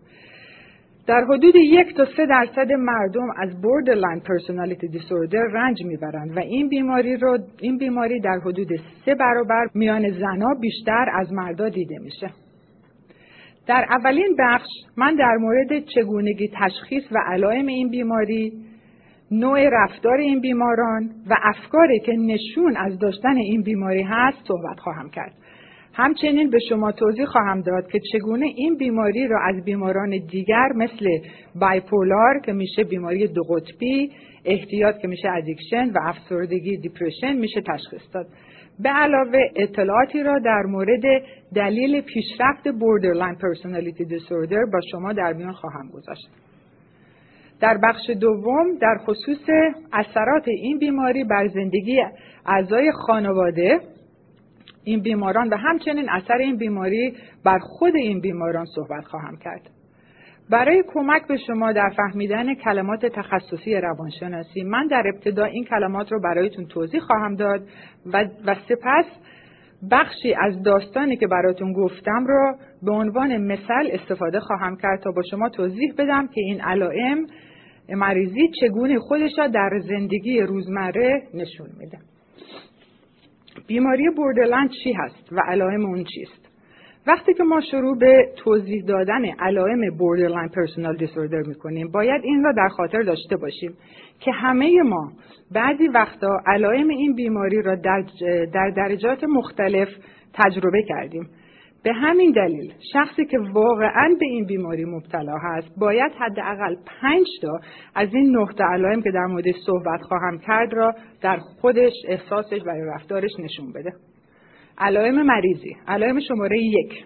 در 1.07 1.25
حدود 1.25 1.57
یک 1.57 1.97
تا 1.97 2.05
سه 2.17 2.27
درصد 2.27 2.73
مردم 2.73 3.31
از 3.37 3.51
borderline 3.51 4.23
personality 4.23 4.99
disorder 4.99 5.55
رنج 5.55 5.83
می‌برند 5.85 6.37
و 6.37 6.41
این 6.41 6.69
بیماری 6.69 7.17
رو 7.17 7.39
این 7.61 7.79
بیماری 7.79 8.21
در 8.21 8.39
حدود 8.45 8.69
سه 9.05 9.15
برابر 9.15 9.67
میان 9.75 10.11
زنها 10.11 10.55
بیشتر 10.61 11.07
از 11.21 11.33
مردا 11.33 11.69
دیده 11.69 11.99
میشه. 11.99 12.31
در 13.71 13.87
اولین 13.91 14.37
بخش 14.39 14.69
من 14.97 15.15
در 15.15 15.37
مورد 15.37 15.85
چگونگی 15.85 16.51
تشخیص 16.55 17.03
و 17.13 17.19
علائم 17.27 17.67
این 17.67 17.89
بیماری، 17.89 18.53
نوع 19.31 19.69
رفتار 19.73 20.19
این 20.19 20.41
بیماران 20.41 21.11
و 21.31 21.35
افکاری 21.43 22.01
که 22.01 22.13
نشون 22.13 22.77
از 22.77 22.99
داشتن 22.99 23.37
این 23.37 23.63
بیماری 23.63 24.03
هست 24.03 24.39
صحبت 24.49 24.81
خواهم 24.81 25.11
کرد. 25.11 25.33
همچنین 25.95 26.51
به 26.51 26.59
شما 26.69 26.93
توضیح 26.93 27.25
خواهم 27.25 27.61
داد 27.61 27.91
که 27.93 28.01
چگونه 28.13 28.47
این 28.47 28.77
بیماری 28.77 29.29
را 29.29 29.41
از 29.49 29.65
بیماران 29.65 30.11
دیگر 30.31 30.69
مثل 30.77 31.07
بایپولار 31.61 32.41
که 32.45 32.53
میشه 32.53 32.85
بیماری 32.85 33.27
دو 33.27 33.43
قطبی، 33.43 34.11
اعتیاد 34.45 34.99
که 34.99 35.09
میشه 35.09 35.29
addiction 35.37 35.91
و 35.91 35.99
افسردگی 36.03 36.77
depression 36.77 37.33
میشه 37.33 37.61
تشخیص 37.61 38.15
داد. 38.15 38.27
به 38.83 38.89
علاوه 38.89 39.39
اطلاعاتی 39.57 40.23
را 40.23 40.39
در 40.39 40.63
مورد 40.63 41.03
دلیل 41.55 42.01
پیشرفت 42.01 42.69
borderline 42.69 43.35
personality 43.35 44.05
disorder 44.05 44.65
با 44.73 44.81
شما 44.91 45.13
در 45.13 45.33
میان 45.33 45.53
خواهم 45.53 45.89
گذاشت. 45.89 46.29
در 47.61 47.79
بخش 47.83 48.11
دوم 48.11 48.79
در 48.81 48.97
خصوص 49.07 49.49
اثرات 49.93 50.49
این 50.49 50.79
بیماری 50.79 51.25
بر 51.25 51.49
زندگی 51.49 52.03
اعضای 52.47 52.93
خانواده 52.93 53.81
این 54.85 55.01
بیماران 55.01 55.49
و 55.49 55.57
همچنین 55.57 56.11
اثر 56.11 56.37
این 56.37 56.57
بیماری 56.57 57.17
بر 57.45 57.59
خود 57.59 57.97
این 57.97 58.21
بیماران 58.21 58.65
صحبت 58.65 59.05
خواهم 59.05 59.37
کرد. 59.37 59.80
برای 60.51 60.85
کمک 60.95 61.27
به 61.27 61.37
شما 61.37 61.73
در 61.73 61.91
فهمیدن 61.97 62.55
کلمات 62.55 63.07
تخصصی 63.07 63.75
روانشناسی 63.75 64.63
من 64.63 64.87
در 64.87 65.03
ابتدا 65.15 65.45
این 65.45 65.65
کلمات 65.65 66.13
رو 66.13 66.21
برایتون 66.21 66.67
توضیح 66.67 67.01
خواهم 67.01 67.35
داد 67.35 67.69
و, 68.07 68.25
و 68.47 68.55
سپس 68.55 69.05
بخشی 69.91 70.35
از 70.35 70.63
داستانی 70.63 71.17
که 71.17 71.27
براتون 71.27 71.73
گفتم 71.73 72.25
رو 72.27 72.55
به 72.83 72.93
عنوان 72.93 73.37
مثال 73.37 73.91
استفاده 73.93 74.41
خواهم 74.41 74.77
کرد 74.77 75.01
تا 75.01 75.11
با 75.11 75.23
شما 75.31 75.49
توضیح 75.49 75.95
بدم 75.99 76.27
که 76.27 76.41
این 76.41 76.61
علائم 76.61 77.27
مریضی 77.89 78.51
چگونه 78.61 78.99
خودش 78.99 79.31
را 79.39 79.47
در 79.47 79.71
زندگی 79.89 80.41
روزمره 80.41 81.23
نشون 81.35 81.69
میده. 81.79 81.99
بیماری 83.67 84.11
بوردرلند 84.17 84.71
چی 84.85 84.93
هست 84.93 85.33
و 85.33 85.41
علائم 85.49 85.87
اون 85.87 86.05
چیست 86.05 86.50
وقتی 87.07 87.35
که 87.35 87.43
ما 87.43 87.61
شروع 87.61 87.99
به 87.99 88.29
توضیح 88.37 88.85
دادن 88.85 89.25
علائم 89.25 89.97
borderline 89.99 90.49
personal 90.49 90.97
disorder 90.97 91.43
می‌کنیم 91.49 91.91
باید 91.91 92.25
این 92.25 92.45
را 92.45 92.53
در 92.53 92.69
خاطر 92.69 93.03
داشته 93.03 93.37
باشیم 93.37 93.75
که 94.21 94.33
همه 94.33 94.83
ما 94.83 95.13
بعضی 95.53 95.89
وقتا 95.89 96.41
علائم 96.47 96.89
این 96.89 97.15
بیماری 97.15 97.63
را 97.63 97.75
در, 97.75 98.05
در 98.53 98.71
درجات 98.77 99.25
مختلف 99.25 99.89
تجربه 100.35 100.83
کردیم. 100.83 101.29
به 101.85 101.93
همین 101.93 102.33
دلیل 102.33 102.73
شخصی 102.93 103.27
که 103.27 103.39
واقعا 103.39 104.09
به 104.21 104.27
این 104.27 104.45
بیماری 104.45 104.85
مبتلا 104.85 105.37
هست 105.43 105.69
باید 105.79 106.13
حداقل 106.19 106.77
پنج 107.01 107.27
تا 107.43 107.61
از 107.95 108.09
این 108.15 108.37
نقطه 108.37 108.65
علائم 108.65 109.03
که 109.03 109.11
در 109.11 109.27
مورد 109.27 109.45
صحبت 109.67 110.03
خواهم 110.03 110.39
کرد 110.39 110.73
را 110.73 110.95
در 111.23 111.37
خودش 111.37 111.93
احساسش 112.09 112.61
و 112.67 112.71
رفتارش 112.71 113.31
نشون 113.39 113.73
بده. 113.73 113.93
علائم 114.81 115.23
مریضی 115.23 115.77
علائم 115.89 116.21
شماره 116.21 116.59
یک. 116.59 117.05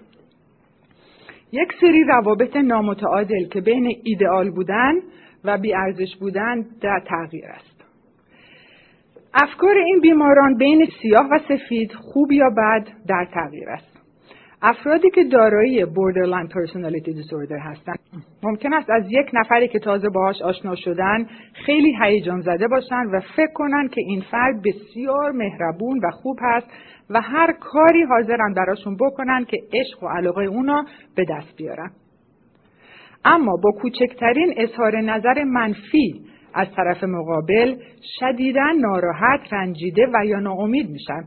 یک 1.52 1.68
سری 1.80 2.04
روابط 2.04 2.56
نامتعادل 2.56 3.48
که 3.48 3.60
بین 3.60 3.96
ایدئال 4.04 4.50
بودن 4.50 4.92
و 5.44 5.58
بیارزش 5.58 6.16
بودن 6.20 6.66
در 6.80 7.02
تغییر 7.06 7.46
است. 7.46 7.84
افکار 9.34 9.78
این 9.78 10.00
بیماران 10.00 10.56
بین 10.56 10.86
سیاه 11.02 11.28
و 11.30 11.38
سفید 11.48 11.92
خوب 11.92 12.32
یا 12.32 12.50
بد 12.50 12.88
در 13.06 13.28
تغییر 13.34 13.68
است. 13.68 13.94
افرادی 14.66 15.10
که 15.10 15.24
دارایی 15.24 15.84
borderline 15.84 16.48
personality 16.48 17.10
disorder 17.10 17.60
هستند 17.60 17.98
ممکن 18.42 18.74
است 18.74 18.90
از 18.90 19.04
یک 19.08 19.26
نفری 19.32 19.68
که 19.68 19.78
تازه 19.78 20.08
باهاش 20.08 20.42
آشنا 20.42 20.74
شدن 20.76 21.26
خیلی 21.66 21.96
هیجان 22.02 22.40
زده 22.40 22.68
باشن 22.68 23.06
و 23.12 23.20
فکر 23.36 23.52
کنن 23.54 23.88
که 23.88 24.00
این 24.00 24.24
فرد 24.30 24.62
بسیار 24.62 25.32
مهربون 25.32 26.00
و 26.04 26.10
خوب 26.10 26.38
هست 26.42 26.66
و 27.10 27.20
هر 27.20 27.52
کاری 27.52 28.02
حاضرن 28.02 28.54
براشون 28.54 28.96
بکنن 28.96 29.44
که 29.44 29.56
عشق 29.72 30.02
و 30.02 30.08
علاقه 30.08 30.44
اونا 30.44 30.84
به 31.16 31.24
دست 31.30 31.56
بیارن. 31.56 31.90
اما 33.24 33.56
با 33.62 33.70
کوچکترین 33.70 34.54
اظهار 34.56 35.00
نظر 35.00 35.44
منفی 35.44 36.24
از 36.54 36.66
طرف 36.76 37.04
مقابل 37.04 37.76
شدیدا 38.20 38.70
ناراحت، 38.80 39.52
رنجیده 39.52 40.06
و 40.14 40.26
یا 40.26 40.38
ناامید 40.38 40.90
میشن. 40.90 41.24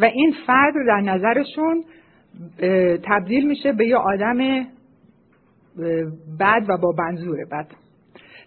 و 0.00 0.04
این 0.04 0.34
فرد 0.46 0.74
در 0.86 1.00
نظرشون 1.00 1.84
تبدیل 3.02 3.48
میشه 3.48 3.72
به 3.72 3.86
یه 3.86 3.96
آدم 3.96 4.66
بد 6.40 6.62
و 6.68 6.76
با 6.76 6.94
منظور 6.98 7.44
بد. 7.52 7.66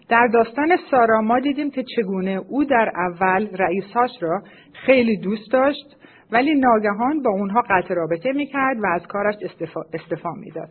در 0.08 0.26
داستان 0.26 0.76
سارا 0.90 1.20
ما 1.20 1.40
دیدیم 1.40 1.70
که 1.70 1.84
چگونه 1.96 2.40
او 2.48 2.64
در 2.64 2.92
اول 2.96 3.48
رئیسهاش 3.56 4.10
را 4.20 4.42
خیلی 4.72 5.16
دوست 5.16 5.52
داشت 5.52 5.96
ولی 6.32 6.54
ناگهان 6.54 7.22
با 7.22 7.30
اونها 7.30 7.62
قطع 7.70 7.94
رابطه 7.94 8.32
می‌کرد 8.32 8.76
و 8.80 8.86
از 8.86 9.06
کارش 9.06 9.34
استفا, 9.42 9.80
استفا 9.92 10.30
می‌داد. 10.32 10.68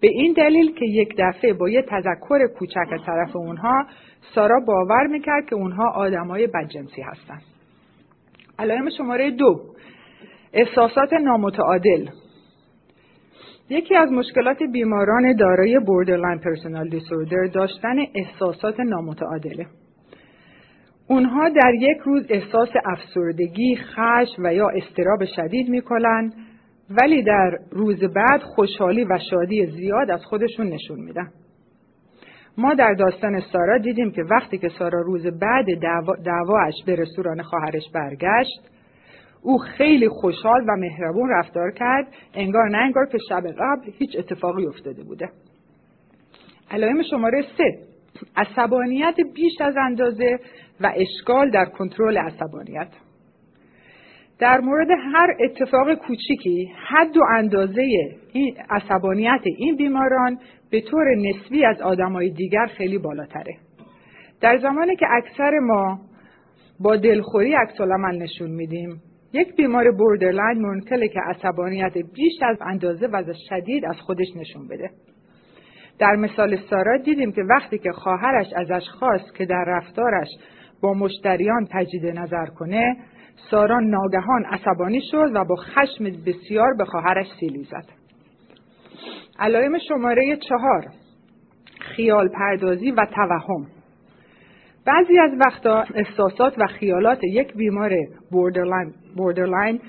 به 0.00 0.08
این 0.08 0.32
دلیل 0.32 0.74
که 0.74 0.84
یک 0.84 1.14
دفعه 1.18 1.52
با 1.52 1.68
یه 1.68 1.82
تذکر 1.82 2.46
کوچک 2.46 2.92
از 2.92 3.00
طرف 3.06 3.36
اونها 3.36 3.86
سارا 4.34 4.60
باور 4.60 5.06
می‌کرد 5.06 5.46
که 5.46 5.54
اونها 5.54 5.90
آدمای 5.90 6.46
بدجنسی 6.46 7.02
هستند 7.02 7.42
علائم 8.58 8.90
شماره 8.98 9.30
دو 9.30 9.60
احساسات 10.52 11.12
نامتعادل. 11.12 12.08
یکی 13.68 13.96
از 13.96 14.12
مشکلات 14.12 14.62
بیماران 14.72 15.36
دارای 15.36 15.78
borderline 15.78 16.38
personal 16.38 16.88
disorder 16.88 17.46
داشتن 17.46 17.96
احساسات 18.14 18.80
نامتعادله. 18.80 19.66
اونها 21.08 21.48
در 21.48 21.74
یک 21.74 21.98
روز 22.04 22.26
احساس 22.28 22.68
افسردگی، 22.84 23.76
خشم 23.76 24.42
و 24.44 24.54
یا 24.54 24.68
استراب 24.68 25.24
شدید 25.36 25.68
می‌کنن 25.68 26.32
ولی 26.90 27.22
در 27.22 27.58
روز 27.70 28.04
بعد 28.04 28.42
خوشحالی 28.42 29.04
و 29.04 29.18
شادی 29.30 29.66
زیاد 29.66 30.10
از 30.10 30.24
خودشون 30.24 30.66
نشون 30.66 31.00
میدن. 31.00 31.28
ما 32.58 32.74
در 32.74 32.94
داستان 32.94 33.40
سارا 33.40 33.78
دیدیم 33.78 34.10
که 34.10 34.22
وقتی 34.30 34.58
که 34.58 34.68
سارا 34.68 35.00
روز 35.00 35.26
بعد 35.26 35.66
دعواش 36.24 36.74
به 36.86 36.96
رستوران 36.96 37.42
خواهرش 37.42 37.82
برگشت 37.94 38.70
او 39.42 39.58
خیلی 39.58 40.08
خوشحال 40.08 40.64
و 40.68 40.76
مهربون 40.76 41.30
رفتار 41.30 41.70
کرد 41.70 42.06
انگار 42.34 42.68
نه 42.68 42.78
انگار 42.78 43.06
که 43.06 43.18
شب 43.28 43.42
قبل 43.58 43.90
هیچ 43.98 44.16
اتفاقی 44.18 44.66
افتاده 44.66 45.02
بوده 45.04 45.28
علائم 46.70 47.02
شماره 47.10 47.44
سه 47.58 47.78
عصبانیت 48.36 49.14
بیش 49.34 49.60
از 49.60 49.74
اندازه 49.76 50.38
و 50.80 50.92
اشکال 50.96 51.50
در 51.50 51.64
کنترل 51.64 52.18
عصبانیت 52.18 52.88
در 54.38 54.60
مورد 54.60 54.88
هر 55.12 55.36
اتفاق 55.40 55.94
کوچیکی 55.94 56.72
حد 56.88 57.16
و 57.16 57.20
اندازه 57.38 57.82
این 58.32 58.56
عصبانیت 58.70 59.40
این 59.44 59.76
بیماران 59.76 60.38
به 60.70 60.80
طور 60.80 61.14
نسبی 61.14 61.64
از 61.64 61.80
آدمای 61.80 62.30
دیگر 62.30 62.66
خیلی 62.66 62.98
بالاتره 62.98 63.56
در 64.40 64.58
زمانی 64.58 64.96
که 64.96 65.06
اکثر 65.10 65.58
ما 65.58 66.00
با 66.80 66.96
دلخوری 66.96 67.54
عکس 67.54 67.80
نشون 67.80 68.50
میدیم 68.50 69.02
یک 69.32 69.56
بیمار 69.56 69.90
borderline 69.90 70.58
ممکنه 70.58 71.08
که 71.08 71.20
عصبانیت 71.20 71.92
بیش 72.14 72.32
از 72.42 72.56
اندازه 72.60 73.06
و 73.06 73.22
شدید 73.48 73.84
از 73.84 73.96
خودش 74.00 74.26
نشون 74.36 74.68
بده. 74.68 74.90
در 75.98 76.16
مثال 76.16 76.56
سارا 76.70 76.98
دیدیم 76.98 77.32
که 77.32 77.42
وقتی 77.42 77.78
که 77.78 77.92
خواهرش 77.92 78.46
ازش 78.56 78.88
خواست 78.88 79.34
که 79.34 79.46
در 79.46 79.64
رفتارش 79.66 80.28
با 80.84 80.92
مشتریان 80.92 81.66
تجدید 81.72 82.06
نظر 82.06 82.46
کنه 82.46 82.96
سارا 83.50 83.80
ناگهان 83.80 84.44
عصبانی 84.44 85.00
شد 85.10 85.30
و 85.34 85.44
با 85.44 85.56
خشم 85.56 86.04
بسیار 86.26 86.74
به 86.78 86.84
خواهرش 86.84 87.26
سیلی 87.40 87.64
زد. 87.64 87.84
علائم 89.38 89.78
شماره 89.88 90.36
چهار 90.48 90.84
خیال 91.80 92.28
پردازی 92.28 92.90
و 92.90 93.06
توهم 93.14 93.66
بعضی 94.86 95.18
از 95.18 95.30
وقتا 95.46 95.84
احساسات 95.94 96.54
و 96.58 96.66
خیالات 96.66 97.24
یک 97.24 97.54
بیمار 97.54 97.90
بوردرلاین, 99.16 99.80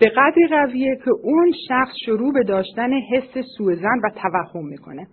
به 0.00 0.08
قدری 0.16 0.48
قویه 0.48 0.96
که 1.04 1.10
اون 1.22 1.52
شخص 1.68 1.92
شروع 2.04 2.32
به 2.32 2.42
داشتن 2.42 2.90
حس 2.92 3.44
سوزن 3.58 3.98
و 4.04 4.10
توهم 4.14 4.66
می‌کنه. 4.66 5.06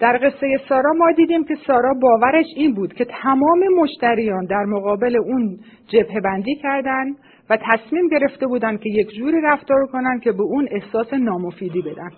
در 0.00 0.18
قصه 0.22 0.60
سارا 0.68 0.92
ما 0.92 1.12
دیدیم 1.12 1.44
که 1.44 1.54
سارا 1.66 1.94
باورش 2.02 2.46
این 2.56 2.74
بود 2.74 2.94
که 2.94 3.04
تمام 3.04 3.60
مشتریان 3.80 4.44
در 4.44 4.64
مقابل 4.64 5.16
اون 5.16 5.58
جبهه 5.88 6.20
بندی 6.20 6.54
کردن 6.54 7.06
و 7.50 7.58
تصمیم 7.72 8.08
گرفته 8.08 8.46
بودن 8.46 8.76
که 8.76 8.90
یک 8.90 9.14
جوری 9.14 9.40
رفتار 9.40 9.86
کنن 9.86 10.20
که 10.20 10.32
به 10.32 10.42
اون 10.42 10.68
احساس 10.70 11.12
نامفیدی 11.12 11.82
بدن. 11.82 12.10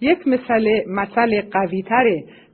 یک 0.00 0.28
مسئله 0.28 0.84
مسئله 0.88 1.42
قویتر 1.42 2.04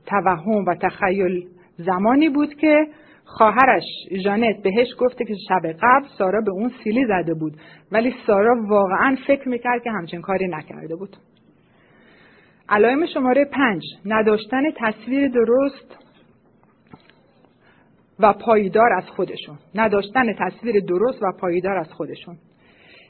توهم 0.05 0.65
و 0.65 0.75
تخیل 0.75 1.47
زمانی 1.77 2.29
بود 2.29 2.53
که 2.53 2.87
خواهرش 3.25 3.83
ژانت 4.23 4.55
بهش 4.63 4.87
گفته 4.99 5.25
که 5.25 5.33
شب 5.49 5.71
قبل 5.81 6.05
سارا 6.17 6.41
به 6.41 6.51
اون 6.51 6.71
سیلی 6.83 7.05
زده 7.05 7.33
بود 7.33 7.53
ولی 7.91 8.13
سارا 8.27 8.55
واقعا 8.67 9.15
فکر 9.27 9.49
می‌کرد 9.49 9.83
که 9.83 9.91
همچین 9.91 10.21
کاری 10.21 10.47
نکرده 10.47 10.95
بود 10.95 11.17
علائم 12.69 13.05
شماره 13.13 13.45
پنج. 13.45 13.81
نداشتن 14.05 14.63
تصویر 14.77 15.27
درست 15.27 15.97
و 18.19 18.33
پایدار 18.33 18.93
از 18.93 19.03
خودشون. 19.09 19.57
نداشتن 19.75 20.33
تصویر 20.33 20.79
درست 20.79 21.23
و 21.23 21.31
پایدار 21.39 21.77
از 21.77 21.93
خودشون. 21.93 22.35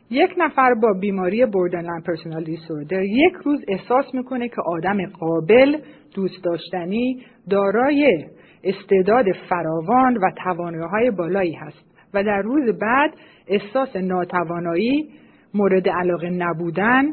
یک 0.09 0.31
نفر 0.37 0.73
با 0.73 0.93
بیماری 0.93 1.45
borderline 1.45 2.01
personal 2.01 2.43
disorder 2.43 3.03
یک 3.03 3.33
روز 3.43 3.59
احساس 3.67 4.05
می‌کنه 4.13 4.49
که 4.49 4.61
آدم 4.65 5.05
قابل 5.05 5.77
دوست 6.15 6.43
داشتنی 6.43 7.25
دارای 7.49 8.25
استعداد 8.63 9.25
فراوان 9.49 10.17
و 10.17 10.31
توانایی 10.43 11.11
بالایی 11.11 11.53
هست 11.53 11.85
و 12.13 12.23
در 12.23 12.41
روز 12.41 12.79
بعد 12.79 13.13
احساس 13.47 13.95
ناتوانایی 13.95 15.09
مورد 15.53 15.89
علاقه 15.89 16.29
نبودن 16.29 17.03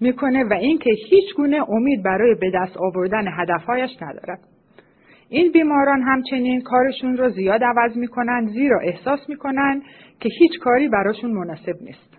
می‌کنه 0.00 0.44
و 0.44 0.52
اینکه 0.52 0.90
هیچ 1.10 1.34
گونه 1.36 1.70
امید 1.70 2.02
برای 2.02 2.34
به 2.34 2.50
دست 2.54 2.76
آوردن 2.76 3.24
هدفهایش 3.38 3.90
ندارد 4.02 4.38
این 5.28 5.52
بیماران 5.52 6.02
همچنین 6.02 6.60
کارشون 6.60 7.16
را 7.16 7.28
زیاد 7.28 7.60
عوض 7.64 7.96
می‌کنن 7.96 8.46
زیرا 8.46 8.80
احساس 8.80 9.28
می‌کنن 9.28 9.82
که 10.20 10.28
هیچ 10.38 10.58
کاری 10.60 10.88
براشون 10.88 11.30
مناسب 11.30 11.74
نیست. 11.80 12.16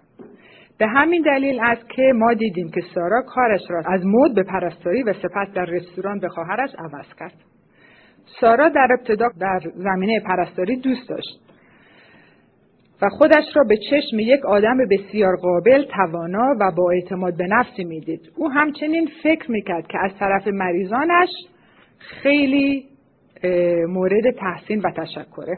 به 0.77 0.87
همین 0.87 1.21
دلیل 1.21 1.59
است 1.63 1.89
که 1.89 2.13
ما 2.15 2.33
دیدیم 2.33 2.71
که 2.71 2.81
سارا 2.95 3.21
کارش 3.21 3.61
را 3.69 3.81
از 3.85 4.05
مد 4.05 4.35
به 4.35 4.43
پرستاری 4.43 5.03
و 5.03 5.13
سپس 5.13 5.53
در 5.53 5.65
رستوران 5.65 6.19
به 6.19 6.29
خواهرش 6.29 6.69
عوض 6.77 7.13
کرد. 7.19 7.33
سارا 8.41 8.69
در 8.69 8.87
ابتدا 8.99 9.29
در 9.39 9.59
زمینه 9.75 10.19
پرستاری 10.19 10.75
دوست 10.75 11.09
داشت. 11.09 11.41
و 13.01 13.09
خودش 13.09 13.43
را 13.55 13.63
به 13.63 13.77
چشم 13.77 14.19
یک 14.19 14.45
آدم 14.45 14.77
بسیار 14.91 15.35
قابل، 15.35 15.85
توانا 15.85 16.55
و 16.59 16.71
با 16.77 16.91
اعتماد 16.91 17.37
به 17.37 17.47
نفسی 17.47 17.83
می‌دید. 17.83 18.31
او 18.35 18.51
همچنین 18.51 19.09
فکر 19.23 19.51
می‌کرد 19.51 19.87
که 19.87 19.97
از 20.03 20.11
طرف 20.19 20.47
مریضانش 20.47 21.29
خیلی 21.97 22.85
مورد 23.87 24.31
تحسین 24.31 24.79
و 24.79 24.91
تشکره. 24.91 25.57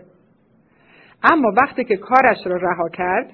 اما 1.23 1.53
وقتی 1.61 1.83
که 1.83 1.97
کارش 1.97 2.37
را 2.45 2.57
رها 2.57 2.89
کرد 2.89 3.31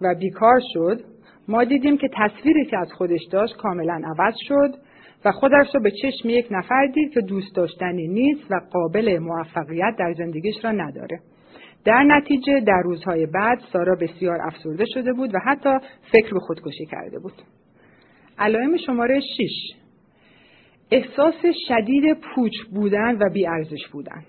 و 0.00 0.14
بیکار 0.14 0.60
شد 0.74 1.00
ما 1.48 1.64
دیدیم 1.64 1.98
که 1.98 2.08
تصویری 2.14 2.64
که 2.64 2.78
از 2.78 2.92
خودش 2.92 3.20
داشت 3.32 3.56
کاملا 3.56 4.02
عوض 4.04 4.34
شد 4.48 4.74
و 5.24 5.32
خودش 5.32 5.74
را 5.74 5.80
به 5.80 5.90
چشم 5.90 6.28
یک 6.28 6.46
نفر 6.50 6.86
دید 6.86 7.12
که 7.12 7.20
دوست 7.20 7.56
داشتنی 7.56 8.08
نیست 8.08 8.50
و 8.50 8.60
قابل 8.70 9.18
موفقیت 9.18 9.94
در 9.98 10.12
زندگیش 10.18 10.54
را 10.64 10.72
نداره. 10.72 11.20
در 11.84 12.02
نتیجه 12.02 12.60
در 12.60 12.82
روزهای 12.84 13.26
بعد 13.26 13.58
سارا 13.72 13.96
بسیار 14.00 14.38
افسرده 14.42 14.84
شده 14.94 15.12
بود 15.12 15.34
و 15.34 15.38
حتی 15.46 15.70
فکر 16.12 16.34
به 16.34 16.40
خودکشی 16.40 16.86
کرده 16.86 17.18
بود. 17.18 17.42
علائم 18.38 18.76
شماره 18.76 19.20
6 19.20 19.50
احساس 20.90 21.34
شدید 21.68 22.18
پوچ 22.34 22.52
بودن 22.74 23.18
و 23.20 23.30
بیارزش 23.32 23.88
بودن. 23.92 24.24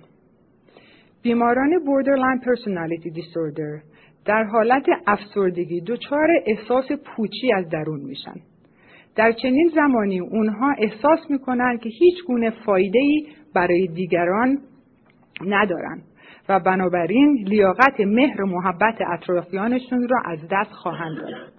بیماران 1.21 1.71
borderline 1.71 2.39
personality 2.45 3.09
disorder 3.19 3.83
در 4.25 4.43
حالت 4.43 4.85
افسردگی 5.07 5.81
دچار 5.81 6.27
احساس 6.45 6.85
پوچی 6.91 7.53
از 7.53 7.69
درون 7.69 7.99
میشن. 7.99 8.35
در 9.15 9.31
چنین 9.31 9.71
زمانی 9.75 10.19
اونها 10.19 10.75
احساس 10.77 11.19
می‌کنن 11.29 11.77
که 11.77 11.89
هیچ 11.89 12.15
گونه 12.27 12.49
فایده 12.49 12.99
ای 12.99 13.27
برای 13.55 13.87
دیگران 13.87 14.59
ندارن. 15.45 16.01
و 16.49 16.59
بنابراین 16.59 17.43
لیاقت 17.47 17.99
مهر 17.99 18.41
و 18.41 18.45
محبت 18.45 18.95
اطرافیانشون 19.13 20.07
را 20.07 20.17
از 20.25 20.39
دست 20.51 20.71
خواهند 20.71 21.17
داد. 21.17 21.51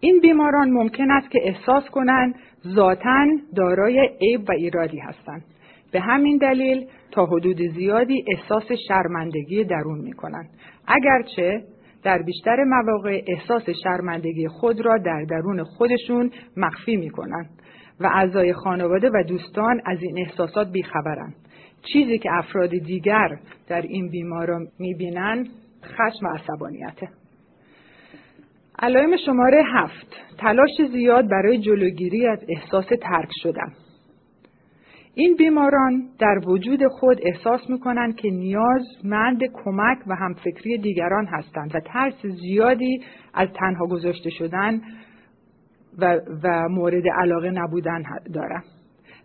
این 0.00 0.20
بیماران 0.20 0.70
ممکن 0.70 1.10
است 1.10 1.30
که 1.30 1.38
احساس 1.42 1.84
کنند 1.84 2.34
ذاتا 2.66 3.26
دارای 3.56 4.10
عیب 4.20 4.40
و 4.48 4.52
ایرادی 4.52 4.98
هستند. 4.98 5.44
به 5.92 6.00
همین 6.00 6.38
دلیل 6.38 6.86
تا 7.10 7.26
حدود 7.26 7.56
زیادی 7.74 8.24
احساس 8.36 8.72
شرمندگی 8.88 9.64
درون 9.64 9.98
می 9.98 10.12
کنند. 10.12 10.48
اگرچه 10.86 11.62
در 12.02 12.22
بیشتر 12.22 12.64
مواقع 12.64 13.22
احساس 13.26 13.62
شرمندگی 13.84 14.48
خود 14.48 14.80
را 14.80 14.98
در 14.98 15.24
درون 15.30 15.64
خودشون 15.64 16.30
مخفی 16.56 16.96
می 16.96 17.10
کنند 17.10 17.50
و 18.00 18.06
اعضای 18.14 18.52
خانواده 18.52 19.10
و 19.10 19.22
دوستان 19.28 19.80
از 19.86 19.98
این 20.02 20.18
احساسات 20.18 20.72
بیخبرند. 20.72 21.34
چیزی 21.82 22.18
که 22.18 22.28
افراد 22.32 22.70
دیگر 22.70 23.28
در 23.68 23.82
این 23.82 24.08
بیماران 24.08 24.68
می‌بینند 24.78 25.48
خشم 25.84 26.26
و 26.26 26.28
عصبانیته. 26.28 27.08
علائم 28.78 29.16
شماره 29.26 29.62
هفت 29.74 30.16
تلاش 30.38 30.70
زیاد 30.92 31.28
برای 31.28 31.58
جلوگیری 31.58 32.26
از 32.26 32.38
احساس 32.48 32.86
ترک 32.86 33.28
شدن 33.42 33.72
این 35.14 35.36
بیماران 35.36 36.08
در 36.18 36.48
وجود 36.48 36.86
خود 36.86 37.18
احساس 37.22 37.70
می‌کنند 37.70 38.16
که 38.16 38.30
نیازمند 38.30 39.40
کمک 39.64 39.98
و 40.06 40.14
همفکری 40.14 40.78
دیگران 40.78 41.26
هستند 41.26 41.74
و 41.74 41.80
ترس 41.80 42.26
زیادی 42.26 43.02
از 43.34 43.48
تنها 43.54 43.86
گذاشته 43.86 44.30
شدن 44.30 44.80
و, 45.98 46.20
و 46.42 46.68
مورد 46.68 47.04
علاقه 47.08 47.50
نبودن 47.50 48.02
دارند. 48.34 48.77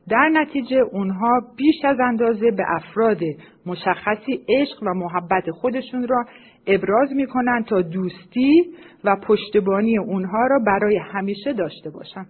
در 0.09 0.29
نتیجه 0.33 0.77
اونها 0.91 1.41
بیش 1.57 1.85
از 1.85 1.97
اندازه 1.99 2.51
به 2.51 2.63
افراد 2.67 3.19
مشخصی 3.65 4.45
عشق 4.49 4.83
و 4.83 4.93
محبت 4.93 5.51
خودشون 5.51 6.07
را 6.07 6.25
ابراز 6.67 7.11
می‌کنند 7.13 7.65
تا 7.65 7.81
دوستی 7.81 8.63
و 9.03 9.15
پشتبانی 9.15 9.97
اونها 9.97 10.47
را 10.47 10.59
برای 10.67 10.97
همیشه 10.97 11.53
داشته 11.53 11.89
باشند. 11.89 12.27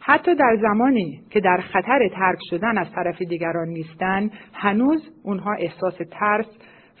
حتی 0.00 0.34
در 0.34 0.58
زمانی 0.62 1.20
که 1.30 1.40
در 1.40 1.60
خطر 1.72 2.08
ترک 2.08 2.38
شدن 2.50 2.78
از 2.78 2.86
طرف 2.94 3.22
دیگران 3.22 3.68
نیستند 3.68 4.30
هنوز 4.52 5.10
اونها 5.22 5.52
احساس 5.52 5.94
ترس 6.10 6.46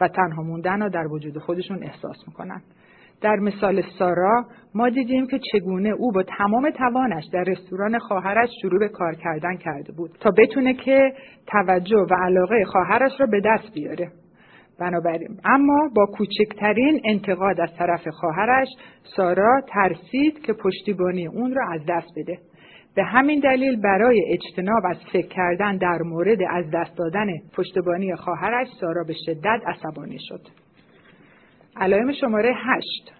و 0.00 0.08
تنها 0.08 0.42
موندن 0.42 0.80
را 0.80 0.88
در 0.88 1.06
وجود 1.06 1.38
خودشون 1.38 1.82
احساس 1.82 2.16
می‌کنند 2.28 2.62
در 3.24 3.36
مثال 3.36 3.82
سارا 3.98 4.44
ما 4.74 4.88
دیدیم 4.88 5.26
که 5.26 5.40
چگونه 5.52 5.88
او 5.88 6.12
با 6.12 6.22
تمام 6.22 6.70
توانش 6.70 7.24
در 7.32 7.44
رستوران 7.44 7.98
خواهرش 7.98 8.48
شروع 8.62 8.78
به 8.78 8.88
کار 8.88 9.14
کردن 9.14 9.56
کرده 9.56 9.92
بود 9.92 10.10
تا 10.20 10.30
بتونه 10.38 10.74
که 10.74 11.12
توجه 11.46 12.06
و 12.10 12.14
علاقه 12.14 12.64
خواهرش 12.64 13.12
را 13.20 13.26
به 13.26 13.40
دست 13.44 13.74
بیاره 13.74 14.08
بنابراین 14.80 15.28
اما 15.44 15.90
با 15.96 16.06
کوچکترین 16.06 17.00
انتقاد 17.04 17.60
از 17.60 17.70
طرف 17.78 18.08
خواهرش 18.08 18.68
سارا 19.16 19.60
ترسید 19.68 20.42
که 20.46 20.52
پشتیبانی 20.52 21.26
اون 21.26 21.54
را 21.54 21.66
از 21.72 21.80
دست 21.88 22.08
بده 22.16 22.38
به 22.96 23.04
همین 23.04 23.40
دلیل 23.40 23.80
برای 23.80 24.22
اجتناب 24.28 24.82
از 24.90 24.96
فکر 25.12 25.28
کردن 25.28 25.76
در 25.76 25.98
مورد 26.04 26.38
از 26.50 26.64
دست 26.72 26.96
دادن 26.98 27.26
پشتبانی 27.56 28.16
خواهرش 28.16 28.68
سارا 28.80 29.04
به 29.04 29.14
شدت 29.26 29.60
عصبانی 29.66 30.18
شد. 30.28 30.63
علائم 31.76 32.12
شماره 32.12 32.52
هشت 32.56 33.12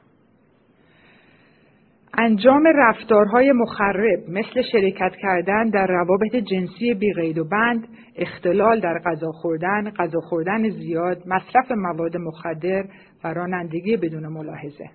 انجام 2.18 2.64
رفتارهای 2.76 3.52
مخرب 3.52 4.18
مثل 4.28 4.62
شرکت 4.72 5.12
کردن 5.22 5.68
در 5.68 5.86
روابط 5.86 6.36
جنسی 6.36 6.94
بیقید 6.94 7.38
و 7.38 7.44
بند، 7.44 7.88
اختلال 8.16 8.80
در 8.80 8.98
غذا 9.06 9.30
خوردن، 9.32 9.90
غذا 9.90 10.20
خوردن 10.20 10.70
زیاد، 10.70 11.22
مصرف 11.26 11.72
مواد 11.72 12.16
مخدر 12.16 12.84
و 13.24 13.28
رانندگی 13.28 13.96
بدون 13.96 14.26
ملاحظه. 14.26 14.90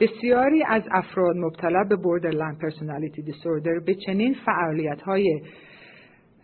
بسیاری 0.00 0.64
از 0.64 0.82
افراد 0.90 1.36
مبتلا 1.36 1.84
به 1.84 1.96
borderline 1.96 2.58
personality 2.64 3.20
disorder 3.30 3.84
به 3.86 3.94
چنین 3.94 4.36
فعالیت 4.46 5.02
های 5.02 5.42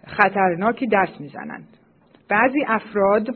خطرناکی 0.06 0.86
دست 0.86 1.20
می‌زنند. 1.20 1.68
بعضی 2.30 2.64
افراد 2.66 3.28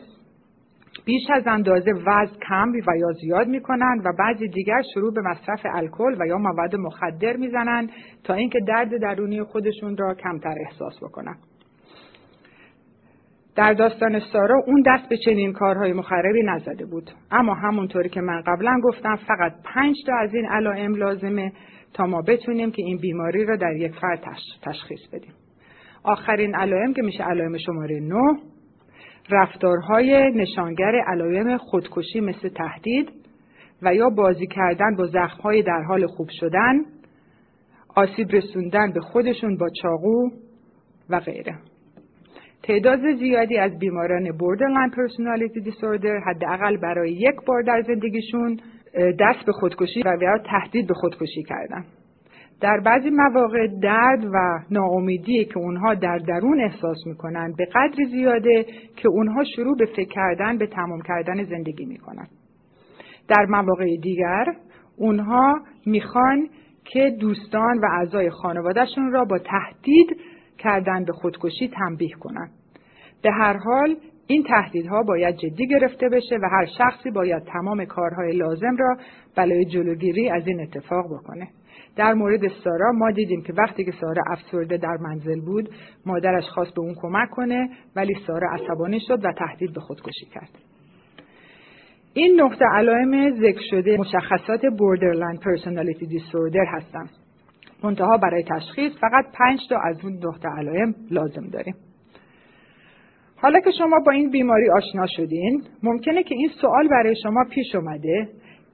بیش 1.04 1.22
از 1.34 1.42
اندازه 1.46 1.92
وزن 1.92 2.36
کم 2.48 2.72
و 2.86 2.96
یا 2.98 3.12
زیاد 3.20 3.48
می 3.48 3.60
کنند 3.60 4.00
و 4.06 4.12
بعضی 4.18 4.48
دیگر 4.48 4.82
شروع 4.94 5.14
به 5.14 5.20
مصرف 5.20 5.60
الکل 5.64 6.16
و 6.20 6.26
یا 6.26 6.38
مواد 6.38 6.76
مخدر 6.76 7.36
می‌زنند 7.36 7.90
تا 8.24 8.34
اینکه 8.34 8.60
درد 8.68 9.00
درونی 9.00 9.42
خودشون 9.42 9.96
را 9.96 10.14
کمتر 10.14 10.54
احساس 10.66 10.94
بکنند. 11.02 11.38
در 13.56 13.72
داستان 13.72 14.20
سارا 14.32 14.62
اون 14.66 14.82
دست 14.86 15.08
به 15.08 15.16
چنین 15.16 15.52
کارهای 15.52 15.92
مخربی 15.92 16.42
نزده 16.42 16.86
بود 16.86 17.10
اما 17.30 17.54
همونطوری 17.54 18.08
که 18.08 18.20
من 18.20 18.42
قبلا 18.46 18.80
گفتم 18.84 19.16
فقط 19.16 19.52
پنج 19.64 19.96
تا 20.06 20.16
از 20.16 20.34
این 20.34 20.46
علائم 20.46 20.94
لازمه 20.94 21.52
تا 21.94 22.06
ما 22.06 22.22
بتونیم 22.22 22.70
که 22.70 22.82
این 22.82 22.98
بیماری 22.98 23.44
را 23.44 23.56
در 23.56 23.76
یک 23.76 23.92
فرد 23.94 24.24
تشخیص 24.62 25.00
بدیم 25.12 25.32
آخرین 26.04 26.54
علائم 26.54 26.94
که 26.94 27.02
میشه 27.02 27.24
علائم 27.24 27.58
شماره 27.58 28.00
9 28.00 28.16
رفتارهای 29.30 30.32
نشانگر 30.34 31.00
علائم 31.06 31.56
خودکشی 31.56 32.20
مثل 32.20 32.48
تهدید 32.48 33.08
و 33.82 33.94
یا 33.94 34.10
بازی 34.10 34.46
کردن 34.46 34.96
با 34.96 35.06
زخمهای 35.06 35.62
در 35.62 35.82
حال 35.82 36.06
خوب 36.06 36.28
شدن 36.40 36.80
آسیب 37.96 38.30
رسوندن 38.30 38.92
به 38.92 39.00
خودشون 39.00 39.56
با 39.56 39.68
چاقو 39.82 40.30
و 41.10 41.20
غیره 41.20 41.54
تعداد 42.62 43.00
زیادی 43.18 43.58
از 43.58 43.78
بیماران 43.78 44.26
borderline 44.26 44.94
personality 44.94 45.70
disorder 45.70 46.22
حداقل 46.26 46.76
برای 46.76 47.12
یک 47.12 47.34
بار 47.46 47.62
در 47.62 47.82
زندگیشون 47.86 48.60
دست 48.94 49.46
به 49.46 49.52
خودکشی 49.52 50.02
و 50.02 50.16
یا 50.22 50.38
تهدید 50.38 50.86
به 50.86 50.94
خودکشی 50.94 51.42
کردن. 51.42 51.84
در 52.62 52.80
بعضی 52.80 53.10
مواقع 53.10 53.66
درد 53.82 54.24
و 54.24 54.58
ناامیدی 54.70 55.44
که 55.44 55.58
اونها 55.58 55.94
در 55.94 56.18
درون 56.18 56.60
احساس 56.60 56.96
می‌کنن 57.06 57.54
به 57.58 57.64
قدر 57.64 58.04
زیاده 58.10 58.66
که 58.96 59.08
اونها 59.08 59.44
شروع 59.56 59.76
به 59.76 59.86
فکر 59.86 60.08
کردن 60.08 60.58
به 60.58 60.66
تمام 60.66 61.00
کردن 61.00 61.44
زندگی 61.44 61.84
می‌کنن. 61.84 62.26
در 63.28 63.46
مواقع 63.48 63.96
دیگر 64.02 64.46
اونها 64.96 65.60
می‌خوان 65.86 66.48
که 66.84 67.10
دوستان 67.20 67.78
و 67.78 67.86
اعضای 67.90 68.30
خانوادهشون 68.30 69.12
را 69.12 69.24
با 69.24 69.38
تهدید 69.38 70.16
کردن 70.58 71.04
به 71.04 71.12
خودکشی 71.12 71.68
تنبیه 71.68 72.14
کنند. 72.20 72.50
به 73.22 73.30
هر 73.30 73.56
حال 73.56 73.96
این 74.26 74.42
تهدیدها 74.42 75.02
باید 75.02 75.36
جدی 75.36 75.66
گرفته 75.66 76.08
بشه 76.08 76.36
و 76.36 76.48
هر 76.52 76.66
شخصی 76.78 77.10
باید 77.10 77.42
تمام 77.42 77.84
کارهای 77.84 78.36
لازم 78.36 78.76
را 78.78 78.96
برای 79.36 79.64
جلوگیری 79.64 80.30
از 80.30 80.46
این 80.46 80.60
اتفاق 80.60 81.06
بکنه. 81.06 81.48
در 81.96 82.14
مورد 82.14 82.48
سارا 82.64 82.92
ما 82.92 83.10
دیدیم 83.10 83.42
که 83.42 83.52
وقتی 83.52 83.84
که 83.84 83.92
سارا 84.00 84.22
افسرده 84.30 84.76
در 84.76 84.96
منزل 85.00 85.40
بود 85.40 85.68
مادرش 86.06 86.44
خواست 86.44 86.74
به 86.74 86.80
اون 86.80 86.94
کمک 87.02 87.30
کنه 87.30 87.68
ولی 87.96 88.14
سارا 88.26 88.48
عصبانی 88.52 89.00
شد 89.00 89.24
و 89.24 89.32
تهدید 89.32 89.72
به 89.72 89.80
خودکشی 89.80 90.26
کرد. 90.34 90.50
این 92.14 92.40
نقطه 92.40 92.64
علائم 92.74 93.40
ذکر 93.40 93.60
شده 93.70 93.96
مشخصات 93.96 94.60
borderline 94.60 95.38
personality 95.38 96.04
disorder 96.04 96.66
هستند. 96.68 97.10
منتها 97.84 98.16
برای 98.16 98.44
تشخیص 98.44 98.92
فقط 98.92 99.24
پنج 99.38 99.58
تا 99.68 99.76
از 99.78 100.04
اون 100.04 100.12
نقطه 100.12 100.48
علائم 100.48 100.94
لازم 101.10 101.46
داریم. 101.52 101.74
حالا 103.36 103.60
که 103.60 103.70
شما 103.78 103.96
با 104.06 104.12
این 104.12 104.30
بیماری 104.30 104.70
آشنا 104.70 105.06
شدین 105.06 105.62
ممکنه 105.82 106.22
که 106.22 106.34
این 106.34 106.48
سوال 106.60 106.88
برای 106.88 107.14
شما 107.22 107.44
پیش 107.50 107.74
اومده 107.74 108.28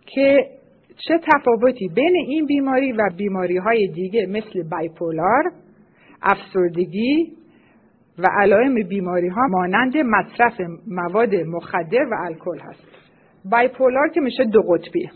که 0.06 0.57
چه 1.06 1.20
تفاوتی 1.32 1.88
بین 1.88 2.16
این 2.16 2.46
بیماری 2.46 2.92
و 2.92 3.10
بیماری 3.16 3.56
های 3.56 3.88
دیگه 3.88 4.26
مثل 4.26 4.68
بایپولار، 4.70 5.52
افسردگی 6.22 7.32
و 8.18 8.26
علائم 8.40 8.74
بیماری 8.88 9.28
ها 9.28 9.46
مانند 9.50 9.96
مصرف 9.96 10.60
مواد 10.86 11.34
مخدر 11.34 12.06
و 12.10 12.14
الکل 12.24 12.58
هست. 12.58 12.84
بایپولار 13.50 14.08
که 14.08 14.20
میشه 14.20 14.44
دو 14.44 14.62
قطبی. 14.62 15.10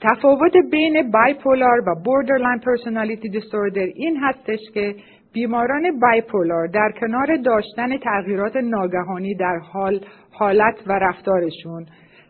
تفاوت 0.00 0.52
بین 0.70 1.10
بایپولار 1.10 1.80
و 1.80 1.94
borderline 2.04 2.60
personality 2.64 3.28
disorder 3.36 3.92
این 3.94 4.16
هستش 4.22 4.60
که 4.74 4.94
بیماران 5.32 6.00
bipolar 6.00 6.66
در 6.66 6.92
کنار 7.00 7.36
داشتن 7.36 7.98
تغییرات 7.98 8.56
ناگهانی 8.56 9.34
در 9.34 9.58
حال 9.72 10.00
حالت 10.32 10.74
و 10.86 10.92
رفتارشون 10.92 11.86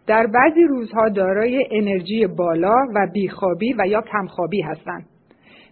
در 0.06 0.26
بعضی 0.26 0.62
روزها 0.62 1.08
دارای 1.08 1.66
انرژی 1.70 2.26
بالا 2.26 2.76
و 2.94 3.08
بیخوابی 3.12 3.74
و 3.78 3.86
یا 3.86 4.00
کمخوابی 4.12 4.62
هستند. 4.62 5.06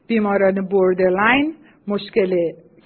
بیماران 0.08 0.68
borderline 0.68 1.54
مشکل 1.88 2.36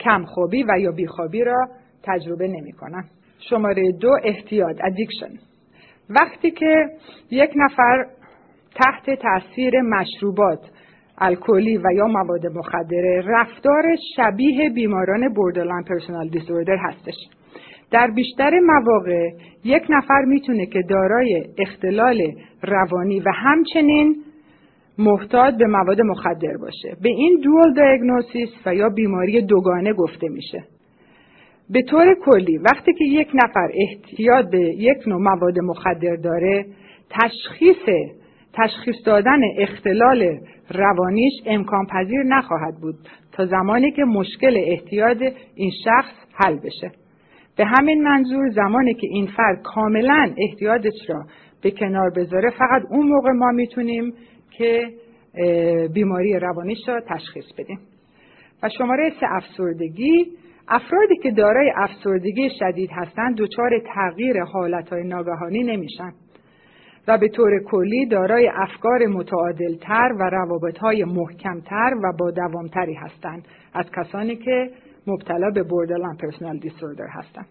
کمخوابی 0.00 0.62
و 0.62 0.78
یا 0.78 0.92
بیخوابی 0.92 1.44
را 1.44 1.68
تجربه 2.02 2.48
نمی 2.48 2.72
کنن. 2.72 3.04
شماره 3.50 3.92
دو 3.92 4.10
اعتیاد 4.24 4.76
addiction 4.84 5.38
وقتی 6.10 6.50
که 6.50 6.86
یک 7.30 7.50
نفر 7.56 8.06
تحت 8.74 9.20
تاثیر 9.22 9.80
مشروبات 9.80 10.60
الکلی 11.18 11.76
و 11.78 11.92
یا 11.94 12.06
مواد 12.06 12.46
مخدره 12.46 13.22
رفتار 13.26 13.82
شبیه 14.16 14.70
بیماران 14.70 15.34
borderline 15.34 15.84
personal 15.84 16.28
disorder 16.28 16.76
هستش 16.76 17.14
در 17.90 18.10
بیشتر 18.14 18.50
مواقع 18.60 19.30
یک 19.64 19.82
نفر 19.90 20.24
می‌تونه 20.26 20.66
که 20.66 20.82
دارای 20.88 21.44
اختلال 21.58 22.32
روانی 22.62 23.20
و 23.20 23.30
همچنین 23.34 24.16
معتاد 24.98 25.54
به 25.54 25.66
مواد 25.66 26.00
مخدر 26.00 26.56
باشه. 26.60 26.96
به 27.02 27.08
این 27.08 27.40
dual 27.44 27.74
diagnosis 27.74 28.48
و 28.66 28.74
یا 28.74 28.88
بیماری 28.88 29.42
دوگانه 29.42 29.92
گفته 29.92 30.28
میشه. 30.28 30.64
به 31.70 31.82
طور 31.82 32.14
کلی 32.24 32.58
وقتی 32.58 32.92
که 32.92 33.04
یک 33.04 33.28
نفر 33.34 33.68
اعتیاد 33.74 34.50
به 34.50 34.60
یک 34.60 34.98
نوع 35.06 35.20
مواد 35.20 35.58
مخدر 35.58 36.16
داره 36.16 36.66
تشخیص 37.10 37.88
تشخیص 38.52 38.96
دادن 39.06 39.40
اختلال 39.58 40.38
روانیش 40.74 41.32
امکان 41.46 41.86
پذیر 41.86 42.22
نخواهد 42.22 42.74
بود 42.80 42.94
تا 43.32 43.46
زمانی 43.46 43.92
که 43.92 44.04
مشکل 44.04 44.62
احتیاط 44.66 45.22
این 45.54 45.70
شخص 45.84 46.12
حل 46.34 46.56
بشه. 46.56 47.05
به 47.56 47.64
همین 47.64 48.02
منظور 48.02 48.50
زمانی 48.50 48.94
که 48.94 49.06
این 49.10 49.26
فرد 49.26 49.62
کاملا 49.62 50.34
احتیاطش 50.38 51.08
را 51.08 51.24
به 51.62 51.70
کنار 51.70 52.10
بذاره 52.10 52.50
فقط 52.50 52.82
اون 52.90 53.06
موقع 53.06 53.32
ما 53.32 53.50
می‌تونیم 53.50 54.12
که 54.50 54.90
بیماری 55.94 56.38
روانیش 56.38 56.78
را 56.88 57.00
تشخیص 57.00 57.52
بدیم. 57.58 57.78
و 58.62 58.68
شماره 58.78 59.12
سه 59.20 59.26
افسردگی. 59.30 60.26
افرادی 60.68 61.16
که 61.22 61.30
دارای 61.30 61.72
افسردگی 61.76 62.50
شدید 62.58 62.90
هستند 62.92 63.36
دچار 63.36 63.70
تغییر 63.94 64.42
حالتهای 64.42 65.02
ناگهانی 65.02 65.62
نمیشن. 65.62 66.12
و 67.08 67.18
به 67.18 67.28
طور 67.28 67.62
کلی 67.64 68.06
دارای 68.06 68.50
افکار 68.54 69.06
متعادلتر 69.06 70.12
و 70.20 70.30
روابطهای 70.32 71.04
محکمتر 71.04 71.94
و 72.02 72.12
با 72.18 72.30
دوامتری 72.30 72.94
هستند 72.94 73.48
از 73.74 73.86
کسانی 73.96 74.36
که 74.36 74.70
مبتلا 75.06 75.50
به 75.50 75.62
borderline 75.62 76.16
personal 76.16 76.58
disorder 76.58 77.06
هستند. 77.10 77.46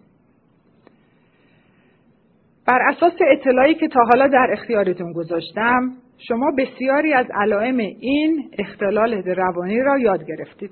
بر 2.68 2.80
اساس 2.90 3.14
اطلاعی 3.32 3.76
که 3.76 3.88
تا 3.88 4.00
حالا 4.12 4.28
در 4.28 4.48
اختیارتون 4.52 5.14
گذاشتم 5.14 5.92
شما 6.18 6.52
بسیاری 6.58 7.14
از 7.14 7.26
علائم 7.34 7.78
این 7.78 8.50
اختلال 8.60 9.14
روانی 9.14 9.80
را 9.80 9.98
یاد 9.98 10.26
گرفتید 10.28 10.72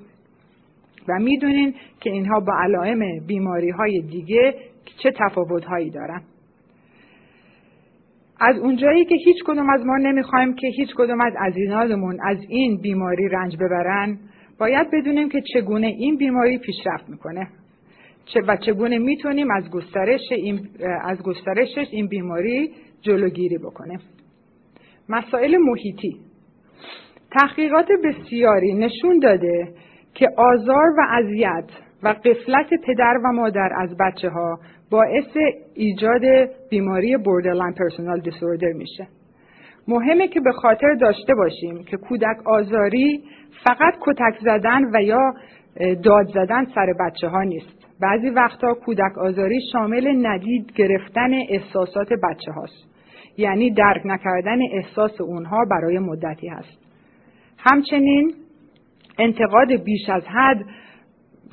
و 1.09 1.19
می‌دونین 1.19 1.73
که 1.99 2.09
اینها 2.09 2.39
با 2.39 2.53
علائم 2.63 2.99
بیماری 3.27 3.69
های 3.69 4.01
دیگه 4.01 4.55
چه 5.03 5.11
تفاوت 5.11 5.65
هایی 5.65 5.89
دارن 5.89 6.21
از 8.39 8.57
اونجایی 8.57 9.05
که 9.05 9.15
هیچ 9.15 9.37
کدوم 9.45 9.69
از 9.69 9.85
ما 9.85 9.97
نمی‌خوایم 9.97 10.55
که 10.55 10.67
هیچ 10.67 10.89
کدوم 10.95 11.21
از 11.21 11.33
عزیزانمون 11.39 12.17
از 12.23 12.37
این 12.49 12.81
بیماری 12.81 13.29
رنج 13.29 13.55
ببرن 13.57 14.19
باید 14.59 14.87
بدونیم 14.91 15.29
که 15.29 15.41
چگونه 15.53 15.87
این 15.87 16.17
بیماری 16.17 16.57
پیشرفت 16.57 17.09
می‌کنه. 17.09 17.47
و 18.47 18.57
چگونه 18.57 18.97
می‌تونیم 18.97 19.51
از 19.51 19.69
گسترش 19.69 20.31
این 20.31 20.67
از 21.03 21.21
گسترشش 21.23 21.87
این 21.91 22.07
بیماری 22.07 22.71
جلوگیری 23.01 23.57
بکنیم. 23.57 23.99
مسائل 25.09 25.57
محیطی. 25.57 26.17
تحقیقات 27.31 27.87
بسیاری 28.03 28.73
نشون 28.73 29.19
داده 29.19 29.73
که 30.13 30.29
آزار 30.37 30.89
و 30.97 31.01
اذیت 31.09 31.69
و 32.03 32.07
غفلت 32.07 32.69
پدر 32.87 33.17
و 33.25 33.31
مادر 33.31 33.69
از 33.77 33.97
بچه 33.97 34.29
ها 34.29 34.59
باعث 34.89 35.37
ایجاد 35.73 36.21
بیماری 36.69 37.17
borderline 37.17 37.73
personal 37.73 38.19
disorder 38.19 38.71
میشه. 38.71 39.07
مهمه 39.87 40.27
که 40.27 40.39
به 40.39 40.51
خاطر 40.51 40.93
داشته 41.01 41.35
باشیم 41.35 41.83
که 41.83 41.97
کودک 41.97 42.47
آزاری 42.47 43.23
فقط 43.63 43.93
کتک 44.01 44.39
زدن 44.41 44.81
و 44.93 45.03
یا 45.03 45.33
داد 46.03 46.27
زدن 46.27 46.65
سر 46.75 46.93
بچه 46.99 47.27
ها 47.27 47.43
نیست. 47.43 47.83
بعضی 48.01 48.29
وقتا 48.29 48.73
کودک 48.73 49.17
آزاری 49.17 49.59
شامل 49.71 50.27
ندیده 50.27 50.71
گرفتن 50.75 51.33
احساسات 51.49 52.07
بچه 52.09 52.51
هاست 52.51 52.93
یعنی 53.37 53.71
درک 53.71 54.01
نکردن 54.05 54.57
احساس 54.71 55.21
اونها 55.21 55.65
برای 55.71 55.99
مدتی 55.99 56.47
هست. 56.47 56.77
همچنین 57.57 58.33
انتقاد 59.19 59.71
بیش 59.83 60.09
از 60.09 60.23
حد 60.27 60.65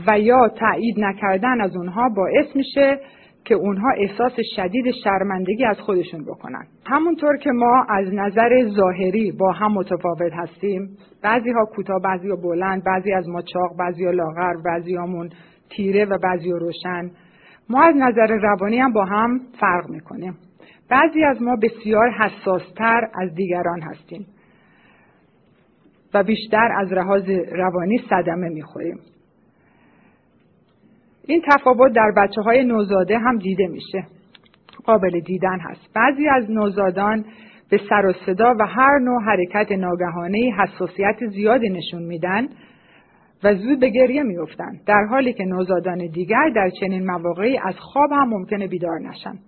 و 0.06 0.18
یا 0.18 0.48
تایید 0.48 0.94
نکردن 0.98 1.60
از 1.60 1.76
اونها 1.76 2.08
باعث 2.08 2.56
میشه 2.56 2.98
که 3.44 3.54
اونها 3.54 3.90
احساس 3.96 4.32
شدید 4.56 4.90
شرمندگی 5.04 5.64
از 5.64 5.80
خودشون 5.80 6.24
بکنن. 6.24 6.66
همونطور 6.86 7.36
که 7.36 7.50
ما 7.50 7.84
از 7.88 8.14
نظر 8.14 8.68
ظاهری 8.68 9.32
با 9.32 9.52
هم 9.52 9.72
متفاوت 9.72 10.32
هستیم 10.32 10.96
بعضی 11.22 11.50
ها 11.50 11.64
کوتاه 11.64 12.00
بعضی 12.04 12.28
ها 12.28 12.36
بلند 12.36 12.84
بعضی 12.84 13.12
از 13.12 13.28
ما 13.28 13.42
چاق 13.42 13.76
بعضی 13.78 14.04
ها 14.04 14.10
لاغر 14.10 14.54
بعضی 14.64 14.96
همون 14.96 15.30
تیره 15.70 16.04
و 16.04 16.18
بعضی 16.22 16.50
ها 16.50 16.58
روشن. 16.58 17.10
ما 17.68 17.82
از 17.82 17.94
نظر 17.96 18.36
روانی 18.36 18.78
هم 18.78 18.92
با 18.92 19.04
هم 19.04 19.40
فرق 19.60 19.90
می‌کنیم. 19.90 20.36
بعضی 20.90 21.24
از 21.24 21.42
ما 21.42 21.56
بسیار 21.56 22.10
حساستر 22.10 23.08
از 23.22 23.34
دیگران 23.34 23.82
هستیم 23.82 24.26
و 26.14 26.22
بیشتر 26.22 26.72
از 26.78 26.92
لحاظ 26.92 27.28
روانی 27.52 27.98
صدمه 28.10 28.48
می‌خوریم. 28.48 28.98
این 31.26 31.42
تفاوت 31.50 31.92
در 31.92 32.12
بچه 32.16 32.42
های 32.42 32.64
نوزاده 32.64 33.18
هم 33.18 33.38
دیده 33.38 33.66
میشه. 33.66 34.06
قابل 34.84 35.20
دیدن 35.20 35.58
هست. 35.60 35.90
بعضی 35.94 36.28
از 36.28 36.50
نوزادان 36.50 37.24
به 37.70 37.80
سر 37.88 38.06
و 38.06 38.12
صدا 38.26 38.54
و 38.60 38.66
هر 38.66 38.98
نوع 38.98 39.22
حرکت 39.22 39.72
ناگهانه 39.72 40.52
حساسیت 40.58 41.26
زیادی 41.32 41.68
نشون 41.68 42.02
میدن 42.02 42.48
و 43.44 43.54
زود 43.54 43.80
به 43.80 43.88
گریه 43.88 44.22
میفتند 44.22 44.80
در 44.86 45.04
حالی 45.10 45.32
که 45.32 45.44
نوزادان 45.44 45.98
دیگر 46.06 46.50
در 46.54 46.70
چنین 46.80 47.06
مواقعی 47.10 47.58
از 47.58 47.74
خواب 47.78 48.12
هم 48.12 48.28
ممکنه 48.28 48.66
بیدار 48.66 49.00
نشن. 49.00 49.38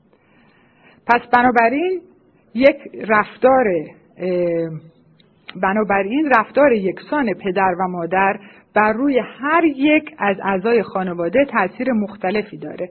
پس 1.06 1.20
بنابراین 1.32 2.00
یک 2.54 2.76
رفتار 3.08 3.64
بنابراین 5.62 6.32
رفتار 6.38 6.72
یکسان 6.72 7.35
پدر 7.35 7.74
و 7.80 7.88
مادر 7.88 8.40
بر 8.74 8.92
روی 8.92 9.18
هر 9.18 9.64
یک 9.64 10.14
از 10.18 10.37
اعضای 10.44 10.82
خانواده 10.82 11.44
تاثیر 11.44 11.92
مختلفی 11.92 12.56
داره. 12.58 12.88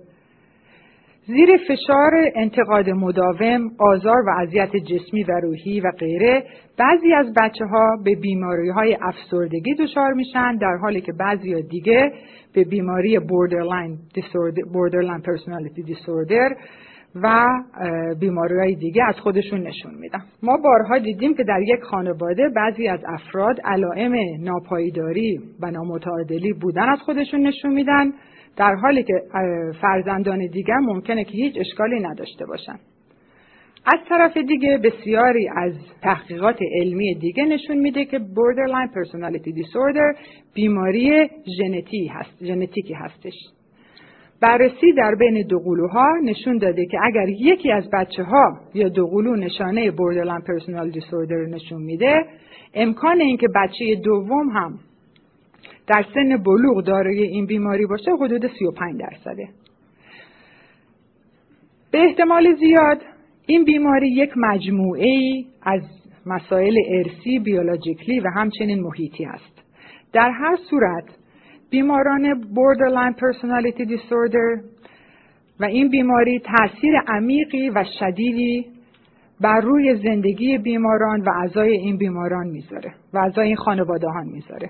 زیر 1.26 1.58
فشار 1.68 2.12
انتقاد 2.36 2.90
مداوم، 2.90 3.72
آزار 3.80 4.22
و 4.28 4.30
اذیت 4.40 4.76
جسمی 4.76 5.24
و 5.24 5.32
روحی 5.44 5.80
و 5.80 5.92
غیره 6.00 6.44
بعضی 6.78 7.14
از 7.14 7.34
بچه 7.34 7.66
ها 7.66 7.98
به 8.04 8.16
بیماری 8.16 8.70
های 8.70 8.98
افسردگی 9.02 9.76
دچار 9.76 10.14
میشن 10.14 10.56
در 10.56 10.78
حالی 10.82 11.02
که 11.02 11.12
بعضی 11.20 11.62
دیگه 11.62 12.12
به 12.54 12.64
بیماری 12.64 13.20
borderline, 13.20 14.20
borderline 14.74 15.22
personality 15.22 15.92
disorder 15.92 16.56
و 17.16 17.46
بیماری 18.20 18.60
های 18.60 18.76
دیگه 18.76 19.04
از 19.04 19.16
خودشون 19.20 19.68
نشون 19.68 19.94
میدن. 20.00 20.20
ما 20.44 20.58
بارها 20.58 20.98
دیدیم 20.98 21.36
که 21.36 21.44
در 21.44 21.62
یک 21.62 21.82
خانواده 21.82 22.50
بعضی 22.56 22.88
از 22.88 23.00
افراد 23.08 23.62
علائم 23.64 24.16
ناپایداری 24.40 25.40
و 25.60 25.72
نامتعادلی 25.72 26.54
بودن 26.54 26.90
از 26.90 27.00
خودشون 27.00 27.48
نشون 27.48 27.74
میدن 27.74 28.12
در 28.58 28.76
حالی 28.76 29.04
که 29.04 29.14
فرزندان 29.82 30.48
دیگر 30.48 30.78
ممکنه 30.78 31.24
که 31.24 31.32
هیچ 31.32 31.56
اشکالی 31.58 32.00
نداشته 32.00 32.46
باشن. 32.46 32.76
از 33.86 34.00
طرف 34.10 34.38
دیگه 34.38 34.78
بسیاری 34.78 35.50
از 35.56 35.74
تحقیقات 36.02 36.60
علمی 36.82 37.16
دیگه 37.16 37.46
نشون 37.46 37.78
میده 37.78 38.06
که 38.06 38.20
borderline 38.20 38.92
personality 38.94 39.50
disorder 39.50 40.20
بیماری 40.54 41.30
ژنتی 41.58 42.08
هست 42.08 42.46
ژنتیکی 42.46 42.94
هستش. 42.94 43.34
بررسی 44.42 44.94
در 44.98 45.16
بین 45.16 45.48
دوقلوها 45.48 46.08
نشون 46.24 46.58
داده 46.58 46.86
که 46.86 46.98
اگر 47.04 47.30
یکی 47.30 47.72
از 47.72 47.90
بچه 47.94 48.24
ها 48.24 48.60
یا 48.74 48.90
دوقلو 48.90 49.36
نشانه 49.36 49.92
borderline 49.92 50.42
personal 50.42 50.90
disorder 50.90 51.46
نشون 51.46 51.82
میده 51.82 52.26
امکان 52.74 53.22
اینکه 53.22 53.48
بچه 53.56 53.96
دوم 53.96 54.50
هم 54.50 54.80
در 55.88 56.06
سن 56.14 56.44
بلوغ 56.44 56.84
دارای 56.84 57.24
این 57.24 57.46
بیماری 57.46 57.86
باشه 57.86 58.12
حدود 58.12 58.48
35 58.60 59.00
درصده. 59.00 59.50
به 61.92 61.98
احتمال 61.98 62.56
زیاد 62.56 63.02
این 63.46 63.64
بیماری 63.64 64.12
یک 64.12 64.32
مجموعه 64.38 65.06
ای 65.08 65.46
از 65.62 65.82
مسائل 66.26 66.78
ارسی 66.88 67.40
بیولوژیکلی 67.40 68.20
و 68.20 68.30
همچنین 68.36 68.80
محیطی 68.80 69.26
است. 69.26 69.62
در 70.14 70.30
هر 70.30 70.58
صورت 70.70 71.06
بیماران 71.72 72.44
borderline 72.58 73.16
personality 73.24 73.86
disorder 73.86 74.64
و 75.60 75.66
این 75.66 75.90
بیماری 75.90 76.40
تاثیر 76.40 76.94
عمیقی 77.08 77.70
و 77.70 77.86
شدیدی 78.00 78.66
بر 79.42 79.62
روی 79.62 79.96
زندگی 79.96 80.58
بیماران 80.58 81.22
و 81.22 81.30
اعضای 81.30 81.72
این 81.72 81.98
بیماران 81.98 82.48
می‌ذاره 82.48 82.94
و 83.14 83.18
اعضای 83.18 83.48
این 83.48 83.56
خانواده 83.56 84.08
ها 84.08 84.24
می‌ذاره. 84.24 84.70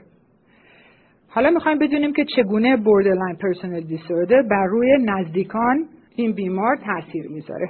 حالا 1.30 1.50
می‌خوایم 1.50 1.80
بدونیم 1.80 2.14
که 2.14 2.26
چگونه 2.36 2.78
borderline 2.78 3.38
personality 3.38 3.98
disorder 3.98 4.50
بر 4.50 4.66
روی 4.66 4.98
نزدیکان 5.06 5.86
این 6.16 6.34
بیمار 6.34 6.76
تاثیر 6.76 7.28
می‌ذاره. 7.30 7.70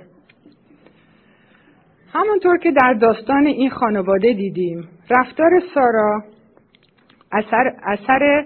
همونطور 2.14 2.58
که 2.58 2.72
در 2.72 2.94
داستان 2.94 3.46
این 3.46 3.70
خانواده 3.70 4.34
دیدیم 4.34 4.88
رفتار 5.10 5.52
سارا 5.74 6.24
اثر, 7.32 7.74
اثر 7.84 8.46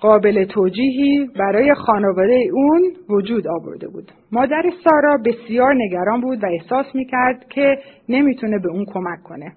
قابل 0.00 0.44
توجیهی 0.44 1.30
برای 1.38 1.74
خانواده 1.74 2.44
اون 2.52 2.92
وجود 3.08 3.48
آورده 3.48 3.88
بود. 3.88 4.12
مادر 4.32 4.62
سارا 4.84 5.18
بسیار 5.24 5.74
نگران 5.74 6.20
بود 6.20 6.44
و 6.44 6.46
احساس 6.46 6.94
می‌کرد 6.94 7.48
که 7.48 7.78
نمی‌تونه 8.08 8.58
به 8.58 8.70
اون 8.70 8.84
کمک 8.84 9.22
کنه. 9.22 9.52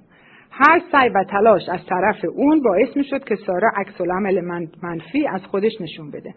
هر 0.51 0.82
سعی 0.91 1.10
و 1.10 1.23
تلاش 1.23 1.69
از 1.69 1.80
طرف 1.89 2.25
اون 2.36 2.62
باعث 2.62 2.97
می 2.97 3.04
شد 3.04 3.23
که 3.23 3.36
سارا 3.36 3.71
عکس 3.77 4.01
العمل 4.01 4.41
منفی 4.84 5.27
از 5.27 5.45
خودش 5.45 5.82
نشون 5.82 6.12
بده 6.12 6.34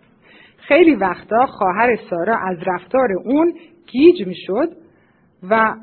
خیلی 0.56 0.94
وقتا 0.94 1.46
خواهر 1.46 1.96
سارا 2.10 2.36
از 2.36 2.56
رفتار 2.66 3.08
اون 3.24 3.54
گیج 3.86 4.26
می 4.26 4.34
شد 4.34 4.68
و 5.50 5.74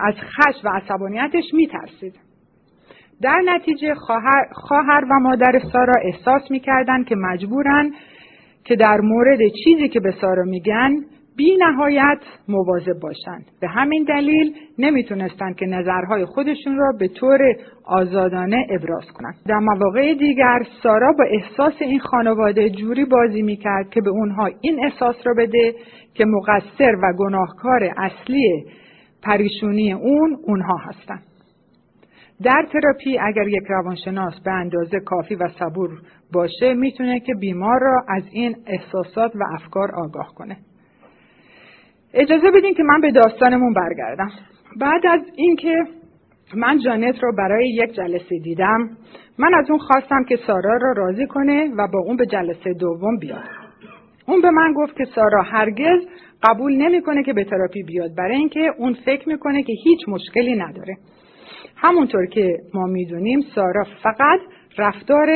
از 0.00 0.14
خش 0.14 0.64
و 0.64 0.68
عصبانیتش 0.68 1.44
می 1.54 1.66
ترسید. 1.66 2.31
در 3.22 3.42
نتیجه 3.44 3.94
خواهر, 3.94 4.46
خواهر 4.52 5.04
و 5.10 5.20
مادر 5.20 5.60
سارا 5.72 5.94
احساس 6.02 6.50
می‌کردند 6.50 7.06
که 7.06 7.16
مجبورن 7.16 7.90
که 8.64 8.76
در 8.76 9.00
مورد 9.00 9.38
چیزی 9.64 9.88
که 9.88 10.00
به 10.00 10.10
سارا 10.20 10.44
میگن 10.44 10.90
بی 11.36 11.56
نهایت 11.56 12.18
مواظب 12.48 12.98
باشند. 13.02 13.44
به 13.60 13.68
همین 13.68 14.04
دلیل 14.04 14.54
نمی‌تونستند 14.78 15.56
که 15.56 15.66
نظرهای 15.66 16.24
خودشون 16.24 16.76
را 16.76 16.92
به 16.98 17.08
طور 17.08 17.38
آزادانه 17.84 18.66
ابراز 18.70 19.04
کنند. 19.14 19.34
در 19.48 19.58
مواقع 19.58 20.14
دیگر 20.14 20.62
سارا 20.82 21.12
با 21.18 21.24
احساس 21.24 21.72
این 21.80 22.00
خانواده 22.00 22.70
جوری 22.70 23.04
بازی 23.04 23.42
می‌کرد 23.42 23.90
که 23.90 24.00
به 24.00 24.10
اونها 24.10 24.50
این 24.60 24.84
احساس 24.84 25.16
را 25.24 25.34
بده 25.38 25.74
که 26.14 26.24
مقصر 26.24 26.94
و 27.02 27.12
گناهکار 27.18 27.94
اصلی 27.96 28.64
پریشونی 29.22 29.92
اون 29.92 30.36
اونها 30.42 30.76
هستند. 30.76 31.22
در 32.44 32.66
تراپی 32.72 33.18
اگر 33.18 33.48
یک 33.48 33.62
روانشناس 33.68 34.40
به 34.44 34.50
اندازه 34.50 35.00
کافی 35.00 35.34
و 35.34 35.48
صبور 35.58 35.90
باشه 36.32 36.74
می‌تونه 36.74 37.20
که 37.20 37.34
بیمار 37.34 37.80
را 37.80 38.02
از 38.08 38.22
این 38.32 38.56
احساسات 38.66 39.36
و 39.36 39.44
افکار 39.54 39.90
آگاه 39.94 40.34
کنه. 40.36 40.56
اجازه 42.14 42.50
بدین 42.50 42.74
که 42.74 42.82
من 42.82 43.00
به 43.00 43.10
داستانمون 43.10 43.74
برگردم. 43.74 44.30
بعد 44.80 45.06
از 45.06 45.20
اینکه 45.36 45.84
من 46.54 46.78
جانت 46.78 47.22
رو 47.22 47.32
برای 47.38 47.68
یک 47.68 47.92
جلسه 47.92 48.38
دیدم 48.38 48.90
من 49.38 49.54
از 49.54 49.70
اون 49.70 49.78
خواستم 49.78 50.24
که 50.24 50.36
سارا 50.46 50.76
را 50.76 50.92
راضی 50.96 51.26
کنه 51.26 51.70
و 51.76 51.88
با 51.92 51.98
اون 51.98 52.16
به 52.16 52.26
جلسه 52.26 52.72
دوم 52.72 53.16
بیاد. 53.18 53.48
اون 54.26 54.40
به 54.42 54.50
من 54.50 54.72
گفت 54.72 54.96
که 54.96 55.04
سارا 55.04 55.42
هرگز 55.42 56.00
قبول 56.42 56.76
نمی‌کنه 56.76 57.22
که 57.22 57.32
به 57.32 57.44
تراپی 57.44 57.82
بیاد 57.82 58.14
برای 58.14 58.36
اینکه 58.36 58.72
اون 58.78 58.96
فکر 59.04 59.28
می‌کنه 59.28 59.62
که 59.62 59.72
هیچ 59.84 60.08
مشکلی 60.08 60.54
نداره. 60.56 60.96
همونطور 61.76 62.26
که 62.26 62.58
ما 62.74 62.86
می‌دونیم 62.86 63.40
سارا 63.54 63.84
فقط 64.02 64.40
رفتار 64.78 65.28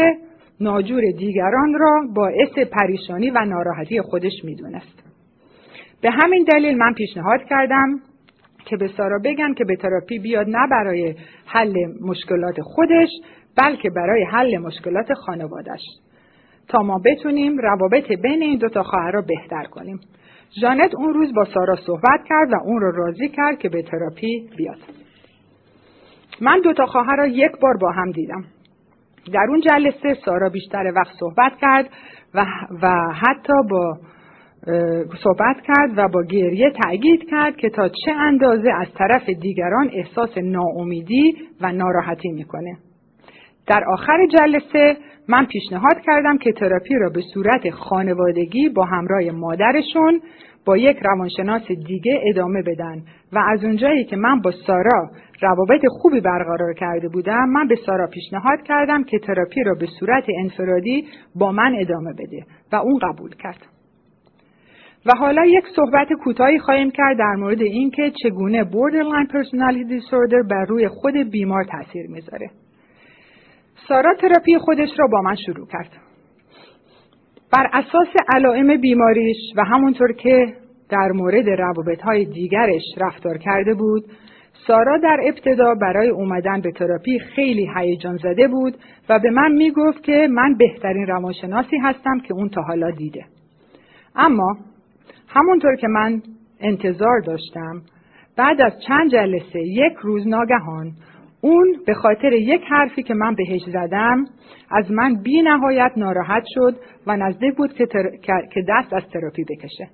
ناجور 0.60 1.02
دیگران 1.18 1.74
را 1.74 2.00
باعث 2.14 2.68
پریشانی 2.72 3.30
و 3.30 3.44
ناراحتی 3.44 4.00
خودش 4.00 4.44
می‌دونست. 4.44 5.02
به 6.02 6.10
همین 6.10 6.44
دلیل 6.52 6.78
من 6.78 6.94
پیشنهاد 6.94 7.40
کردم 7.50 8.00
که 8.64 8.76
به 8.76 8.88
سارا 8.96 9.18
بگن 9.24 9.54
که 9.54 9.64
به 9.64 9.76
تراپی 9.76 10.18
بیاد 10.18 10.46
نه 10.48 10.68
برای 10.70 11.14
حل 11.46 11.74
مشکلات 12.00 12.60
خودش 12.60 13.08
بلکه 13.56 13.90
برای 13.90 14.24
حل 14.24 14.58
مشکلات 14.58 15.14
خانوادش 15.14 15.80
تا 16.68 16.82
ما 16.82 16.98
بتونیم 17.04 17.58
روابط 17.58 18.12
بین 18.12 18.42
این 18.42 18.58
دوتا 18.58 18.82
خواهر 18.82 19.10
را 19.10 19.22
بهتر 19.22 19.64
کنیم. 19.64 20.00
جانت 20.62 20.94
اون 20.94 21.14
روز 21.14 21.34
با 21.34 21.44
سارا 21.44 21.76
صحبت 21.76 22.20
کرد 22.28 22.52
و 22.52 22.56
اون 22.64 22.80
رو 22.80 22.92
راضی 22.92 23.28
کرد 23.28 23.58
که 23.58 23.68
به 23.68 23.82
تراپی 23.82 24.50
بیاد. 24.56 24.78
من 26.40 26.60
دوتا 26.60 26.86
خواهر 26.86 27.16
را 27.16 27.26
یک 27.26 27.52
بار 27.60 27.76
با 27.80 27.90
هم 27.90 28.10
دیدم. 28.10 28.44
در 29.32 29.46
اون 29.48 29.60
جلسه 29.60 30.14
سارا 30.24 30.48
بیشتر 30.48 30.92
وقت 30.96 31.14
صحبت 31.20 31.52
کرد 31.60 31.88
و, 32.34 32.46
و 32.82 33.12
حتی 33.12 33.52
با 33.70 33.98
صحبت 35.22 35.56
کرد 35.66 35.90
و 35.96 36.08
با 36.08 36.22
گریه 36.22 36.70
تأکید 36.70 37.30
کرد 37.30 37.56
که 37.56 37.70
تا 37.70 37.88
چه 37.88 38.12
اندازه 38.12 38.70
از 38.80 38.86
طرف 38.98 39.28
دیگران 39.28 39.90
احساس 39.92 40.38
ناامیدی 40.38 41.34
و 41.60 41.72
ناراحتی 41.72 42.28
می‌کنه. 42.28 42.76
در 43.66 43.84
آخر 43.92 44.26
جلسه 44.26 44.96
من 45.28 45.46
پیشنهاد 45.46 46.00
کردم 46.06 46.38
که 46.38 46.52
تراپی 46.52 46.94
را 46.94 47.10
به 47.10 47.20
صورت 47.34 47.70
خانوادگی 47.70 48.68
با 48.68 48.84
همراه 48.84 49.30
مادرشون 49.30 50.20
با 50.66 50.76
یک 50.76 50.98
روانشناس 51.02 51.62
دیگه 51.86 52.20
ادامه 52.26 52.62
بدن 52.62 53.02
و 53.32 53.38
از 53.52 53.64
اونجایی 53.64 54.04
که 54.04 54.16
من 54.16 54.40
با 54.40 54.50
سارا 54.66 55.10
روابط 55.40 55.86
خوبی 56.00 56.20
برقرار 56.20 56.74
کرده 56.74 57.08
بودم 57.08 57.48
من 57.48 57.68
به 57.68 57.76
سارا 57.86 58.06
پیشنهاد 58.06 58.62
کردم 58.62 59.04
که 59.04 59.18
تراپی 59.18 59.62
را 59.62 59.74
به 59.74 59.86
صورت 60.00 60.24
انفرادی 60.38 61.06
با 61.34 61.52
من 61.52 61.76
ادامه 61.78 62.12
بده 62.12 62.46
و 62.72 62.76
اون 62.76 62.98
قبول 62.98 63.30
کرد. 63.34 63.66
و 65.06 65.10
حالا 65.18 65.46
یک 65.46 65.64
صحبت 65.76 66.08
کوتاهی 66.24 66.58
خواهیم 66.58 66.90
کرد 66.90 67.18
در 67.18 67.34
مورد 67.34 67.60
اینکه 67.60 68.12
چگونه 68.22 68.64
borderline 68.64 69.28
personality 69.28 70.00
disorder 70.00 70.48
بر 70.50 70.64
روی 70.68 70.88
خود 70.88 71.14
بیمار 71.30 71.64
تاثیر 71.64 72.06
می‌ذاره. 72.10 72.50
سارا 73.88 74.14
تراپی 74.14 74.58
خودش 74.58 74.88
را 74.98 75.06
با 75.12 75.20
من 75.20 75.34
شروع 75.34 75.66
کرد. 75.66 76.05
بر 77.52 77.70
اساس 77.72 78.08
علائم 78.34 78.80
بیماریش 78.80 79.36
و 79.56 79.64
همونطور 79.64 80.12
که 80.12 80.46
در 80.90 81.12
مورد 81.12 81.48
روابط 81.48 82.02
های 82.02 82.24
دیگرش 82.24 82.82
رفتار 82.98 83.38
کرده 83.38 83.74
بود 83.74 84.04
سارا 84.66 84.98
در 84.98 85.20
ابتدا 85.24 85.74
برای 85.74 86.08
اومدن 86.08 86.60
به 86.60 86.72
تراپی 86.72 87.18
خیلی 87.18 87.70
هیجان 87.76 88.16
زده 88.16 88.48
بود 88.48 88.76
و 89.08 89.18
به 89.18 89.30
من 89.30 89.52
می‌گفت 89.52 90.02
که 90.02 90.28
من 90.30 90.54
بهترین 90.58 91.06
روانشناسی 91.06 91.76
هستم 91.76 92.18
که 92.18 92.34
اون 92.34 92.48
تا 92.48 92.62
حالا 92.62 92.90
دیده. 92.90 93.24
اما 94.16 94.56
همونطور 95.28 95.76
که 95.76 95.88
من 95.88 96.22
انتظار 96.60 97.20
داشتم 97.20 97.82
بعد 98.36 98.60
از 98.60 98.72
چند 98.88 99.10
جلسه 99.10 99.60
یک 99.60 99.92
روز 100.02 100.28
ناگهان 100.28 100.92
اون 101.46 101.76
به 101.86 101.94
خاطر 101.94 102.32
یک 102.32 102.62
حرفی 102.70 103.02
که 103.02 103.14
من 103.14 103.34
بهش 103.34 103.62
زدم 103.66 104.24
از 104.70 104.90
من 104.90 105.14
بی 105.22 105.42
نهایت 105.42 105.92
ناراحت 105.96 106.42
شد 106.54 106.76
و 107.06 107.16
نزدیک 107.16 107.56
بود 107.56 107.72
که, 107.72 107.86
که 108.52 108.64
دست 108.68 108.92
از 108.92 109.02
تراپی 109.12 109.44
بکشه. 109.44 109.88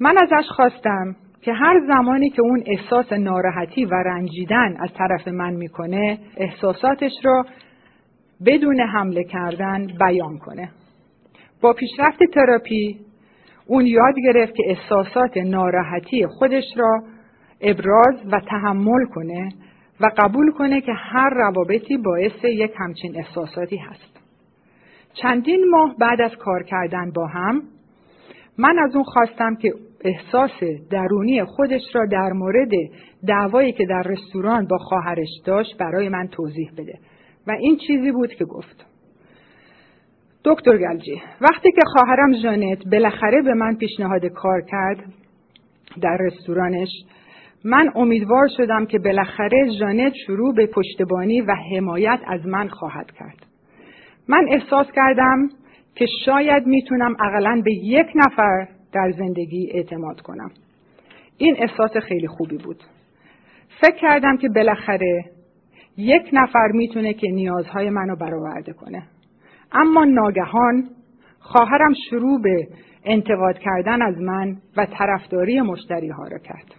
من 0.00 0.14
ازش 0.18 0.48
خواستم 0.48 1.16
که 1.42 1.52
هر 1.52 1.80
زمانی 1.86 2.30
که 2.30 2.42
اون 2.42 2.62
احساس 2.66 3.12
ناراحتی 3.12 3.84
و 3.84 3.94
رنجیدن 3.94 4.76
از 4.80 4.90
طرف 4.98 5.28
من 5.28 5.54
می‌کنه 5.54 6.18
احساساتش 6.36 7.12
رو 7.24 7.44
بدون 8.46 8.80
حمله 8.80 9.24
کردن 9.24 9.86
بیان 9.86 10.38
کنه. 10.38 10.70
با 11.62 11.72
پیشرفت 11.72 12.18
تراپی 12.34 12.98
اون 13.66 13.86
یاد 13.86 14.14
گرفت 14.24 14.54
که 14.54 14.62
احساسات 14.66 15.36
ناراحتی 15.36 16.26
خودش 16.26 16.64
را 16.76 17.02
ابراز 17.60 18.14
و 18.32 18.40
تحمل 18.40 19.04
کنه 19.14 19.48
و 20.00 20.10
قبول 20.18 20.50
کنه 20.52 20.80
که 20.80 20.92
هر 20.92 21.30
روابطی 21.30 21.96
باعث 21.96 22.44
یک 22.44 22.72
همچین 22.78 23.16
احساساتی 23.16 23.76
هست. 23.76 24.18
چندین 25.14 25.70
ماه 25.70 25.94
بعد 26.00 26.20
از 26.20 26.36
کار 26.36 26.62
کردن 26.62 27.10
با 27.10 27.26
هم 27.26 27.62
من 28.58 28.78
از 28.78 28.94
اون 28.94 29.04
خواستم 29.04 29.54
که 29.56 29.74
احساس 30.04 30.50
درونی 30.90 31.44
خودش 31.44 31.82
را 31.94 32.06
در 32.06 32.32
مورد 32.32 32.70
دعوایی 33.26 33.72
که 33.72 33.86
در 33.86 34.02
رستوران 34.02 34.66
با 34.66 34.78
خواهرش 34.78 35.28
داشت 35.44 35.76
برای 35.78 36.08
من 36.08 36.28
توضیح 36.28 36.70
بده 36.78 36.98
و 37.46 37.50
این 37.50 37.76
چیزی 37.86 38.12
بود 38.12 38.34
که 38.34 38.44
گفت 38.44 38.86
دکتر 40.44 40.78
گلجی 40.78 41.22
وقتی 41.40 41.72
که 41.72 41.80
خواهرم 41.92 42.32
جانت 42.42 42.88
بالاخره 42.92 43.42
به 43.42 43.54
من 43.54 43.76
پیشنهاد 43.76 44.26
کار 44.26 44.60
کرد 44.60 45.04
در 46.02 46.16
رستورانش 46.20 46.88
من 47.64 47.92
امیدوار 47.94 48.48
شدم 48.56 48.86
که 48.86 48.98
بالاخره 48.98 49.70
جانت 49.80 50.12
شروع 50.26 50.54
به 50.54 50.66
پشتبانی 50.66 51.40
و 51.40 51.54
حمایت 51.72 52.20
از 52.26 52.46
من 52.46 52.68
خواهد 52.68 53.10
کرد. 53.10 53.46
من 54.28 54.46
احساس 54.50 54.86
کردم 54.96 55.48
که 55.94 56.06
شاید 56.24 56.66
می‌تونم 56.66 57.16
اقلا 57.20 57.62
به 57.64 57.72
یک 57.72 58.06
نفر 58.14 58.68
در 58.92 59.12
زندگی 59.18 59.70
اعتماد 59.72 60.20
کنم. 60.20 60.50
این 61.38 61.56
احساس 61.58 61.96
خیلی 61.96 62.26
خوبی 62.26 62.56
بود. 62.56 62.82
فکر 63.80 63.96
کردم 63.96 64.36
که 64.36 64.48
بالاخره 64.48 65.24
یک 65.96 66.30
نفر 66.32 66.68
می‌تونه 66.72 67.14
که 67.14 67.28
نیازهای 67.28 67.90
منو 67.90 68.16
برآورده 68.16 68.72
کنه. 68.72 69.02
اما 69.72 70.04
ناگهان 70.04 70.84
خواهرم 71.38 71.94
شروع 72.10 72.42
به 72.42 72.68
انتقاد 73.04 73.58
کردن 73.58 74.02
از 74.02 74.20
من 74.20 74.56
و 74.76 74.86
طرفداری 74.86 75.60
مشتری 75.60 76.08
ها 76.08 76.24
را 76.24 76.38
کرد. 76.38 76.77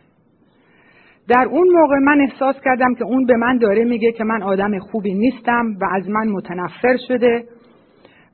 در 1.30 1.47
اون 1.51 1.67
موقع 1.69 1.97
من 1.99 2.21
احساس 2.21 2.55
کردم 2.65 2.95
که 2.95 3.03
اون 3.03 3.25
به 3.25 3.36
من 3.38 3.57
داره 3.57 3.84
میگه 3.84 4.11
که 4.11 4.23
من 4.23 4.43
آدم 4.43 4.80
خوبی 4.80 5.13
نیستم 5.13 5.65
و 5.82 5.86
از 5.91 6.09
من 6.09 6.27
متنفر 6.27 6.97
شده 7.07 7.45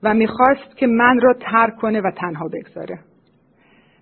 و 0.04 0.14
می‌خواست 0.14 0.78
که 0.78 0.88
من 0.88 1.20
را 1.22 1.34
ترک 1.34 1.76
کنه 1.76 2.02
و 2.02 2.12
تنها 2.12 2.48
بگذاره. 2.48 3.00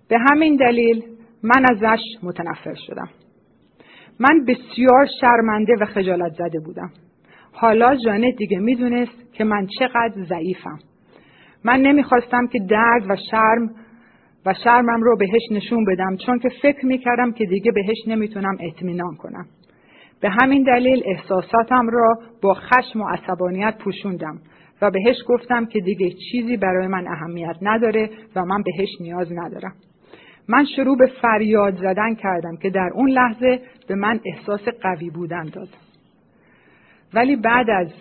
به 0.08 0.18
همین 0.18 0.56
دلیل 0.56 1.04
من 1.42 1.64
ازش 1.70 2.00
متنفر 2.22 2.74
شدم. 2.86 3.08
من 4.20 4.44
بسیار 4.44 5.06
شرمنده 5.20 5.72
و 5.80 5.84
خجالت 5.84 6.32
زده 6.32 6.60
بودم. 6.66 6.90
حالا 7.52 7.96
جانت 7.96 8.36
دیگه 8.36 8.58
می‌دونست 8.58 9.32
که 9.32 9.44
من 9.44 9.66
چقدر 9.78 10.24
ضعیفم. 10.28 10.78
من 11.64 11.80
نمی‌خواستم 11.80 12.46
که 12.46 12.58
درد 12.58 13.10
و 13.10 13.16
شرم 13.30 13.70
و 14.46 14.54
شرمم 14.64 15.02
رو 15.02 15.16
بهش 15.16 15.42
نشون 15.50 15.84
بدم 15.84 16.16
چون 16.16 16.38
که 16.38 16.48
فکر 16.62 16.86
می‌کردم 16.86 17.32
که 17.32 17.44
دیگه 17.44 17.72
بهش 17.72 17.98
نمی‌تونم 18.06 18.56
اطمینان 18.60 19.14
کنم. 19.14 19.46
به 20.20 20.30
همین 20.30 20.62
دلیل 20.62 21.02
احساساتم 21.06 21.88
را 21.88 22.18
با 22.42 22.54
خشم 22.54 23.00
و 23.00 23.08
عصبانیت 23.08 23.74
پوشوندم 23.78 24.40
و 24.82 24.90
بهش 24.90 25.16
گفتم 25.28 25.66
که 25.66 25.80
دیگه 25.80 26.10
چیزی 26.30 26.56
برای 26.56 26.86
من 26.86 27.06
اهمیت 27.08 27.56
نداره 27.62 28.10
و 28.36 28.44
من 28.44 28.62
بهش 28.62 28.88
نیاز 29.00 29.32
ندارم. 29.32 29.74
من 30.48 30.64
شروع 30.76 30.96
به 30.98 31.06
فریاد 31.22 31.76
زدن 31.76 32.14
کردم 32.14 32.56
که 32.56 32.70
در 32.70 32.90
اون 32.94 33.10
لحظه 33.10 33.60
به 33.88 33.94
من 33.94 34.20
احساس 34.24 34.68
قوی 34.82 35.10
بودن 35.10 35.44
داد. 35.44 35.68
ولی 37.14 37.36
بعد 37.36 37.70
از 37.70 37.92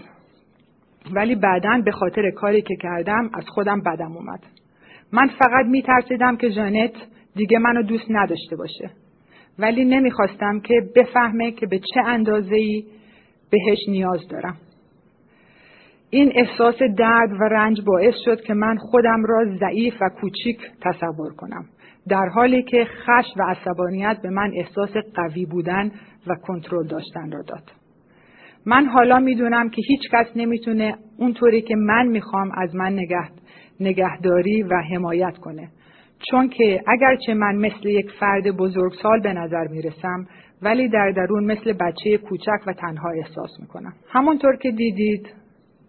ولی 1.13 1.35
بعدا 1.35 1.81
به 1.85 1.91
خاطر 1.91 2.31
کاری 2.31 2.61
که 2.61 2.75
کردم 2.81 3.29
از 3.33 3.43
خودم 3.47 3.81
بدم 3.81 4.11
اومد. 4.11 4.39
من 5.13 5.27
فقط 5.27 5.65
می 5.65 5.81
ترسیدم 5.81 6.37
که 6.37 6.49
جانت 6.49 6.91
دیگه 7.35 7.59
منو 7.59 7.83
دوست 7.83 8.05
نداشته 8.09 8.55
باشه. 8.55 8.89
ولی 9.59 9.85
نمی‌خواستم 9.85 10.59
که 10.59 10.73
بفهمه 10.95 11.51
که 11.51 11.65
به 11.65 11.79
چه 11.79 12.01
اندازه 12.05 12.55
ای 12.55 12.83
بهش 13.51 13.79
نیاز 13.87 14.27
دارم. 14.27 14.57
این 16.09 16.31
احساس 16.35 16.75
درد 16.97 17.31
و 17.31 17.43
رنج 17.43 17.81
باعث 17.81 18.13
شد 18.25 18.41
که 18.41 18.53
من 18.53 18.77
خودم 18.77 19.23
را 19.25 19.45
ضعیف 19.59 19.93
و 20.01 20.09
کوچیک 20.21 20.59
تصور 20.81 21.33
کنم 21.33 21.65
در 22.09 22.29
حالی 22.35 22.63
که 22.63 22.85
خش 22.85 23.25
و 23.37 23.43
عصبانیت 23.43 24.17
به 24.23 24.29
من 24.29 24.51
احساس 24.55 24.89
قوی 25.15 25.45
بودن 25.45 25.91
و 26.27 26.35
کنترل 26.35 26.87
داشتن 26.87 27.31
را 27.31 27.41
داد 27.41 27.71
من 28.65 28.85
حالا 28.85 29.19
می‌دونم 29.19 29.69
که 29.69 29.81
هیچ 29.87 30.01
کس 30.11 30.27
نمی‌تونه 30.35 30.95
اونطوری 31.17 31.61
که 31.61 31.75
من 31.75 32.07
می‌خوام 32.07 32.51
از 32.57 32.75
من 32.75 32.93
نگه، 32.93 33.29
نگهداری 33.79 34.63
و 34.63 34.81
حمایت 34.91 35.37
کنه. 35.37 35.69
چون 36.31 36.49
که 36.49 36.81
اگرچه 36.87 37.33
من 37.33 37.55
مثل 37.55 37.87
یک 37.87 38.11
فرد 38.19 38.57
بزرگسال 38.57 39.19
به 39.21 39.33
نظر 39.33 39.67
می‌رسم 39.67 40.27
ولی 40.61 40.89
در 40.89 41.11
درون 41.11 41.43
مثل 41.43 41.73
بچه 41.73 42.17
کوچک 42.17 42.67
و 42.67 42.73
تنها 42.73 43.09
احساس 43.09 43.49
می‌کنم. 43.59 43.93
همونطور 44.09 44.55
که 44.55 44.71
دیدید 44.71 45.27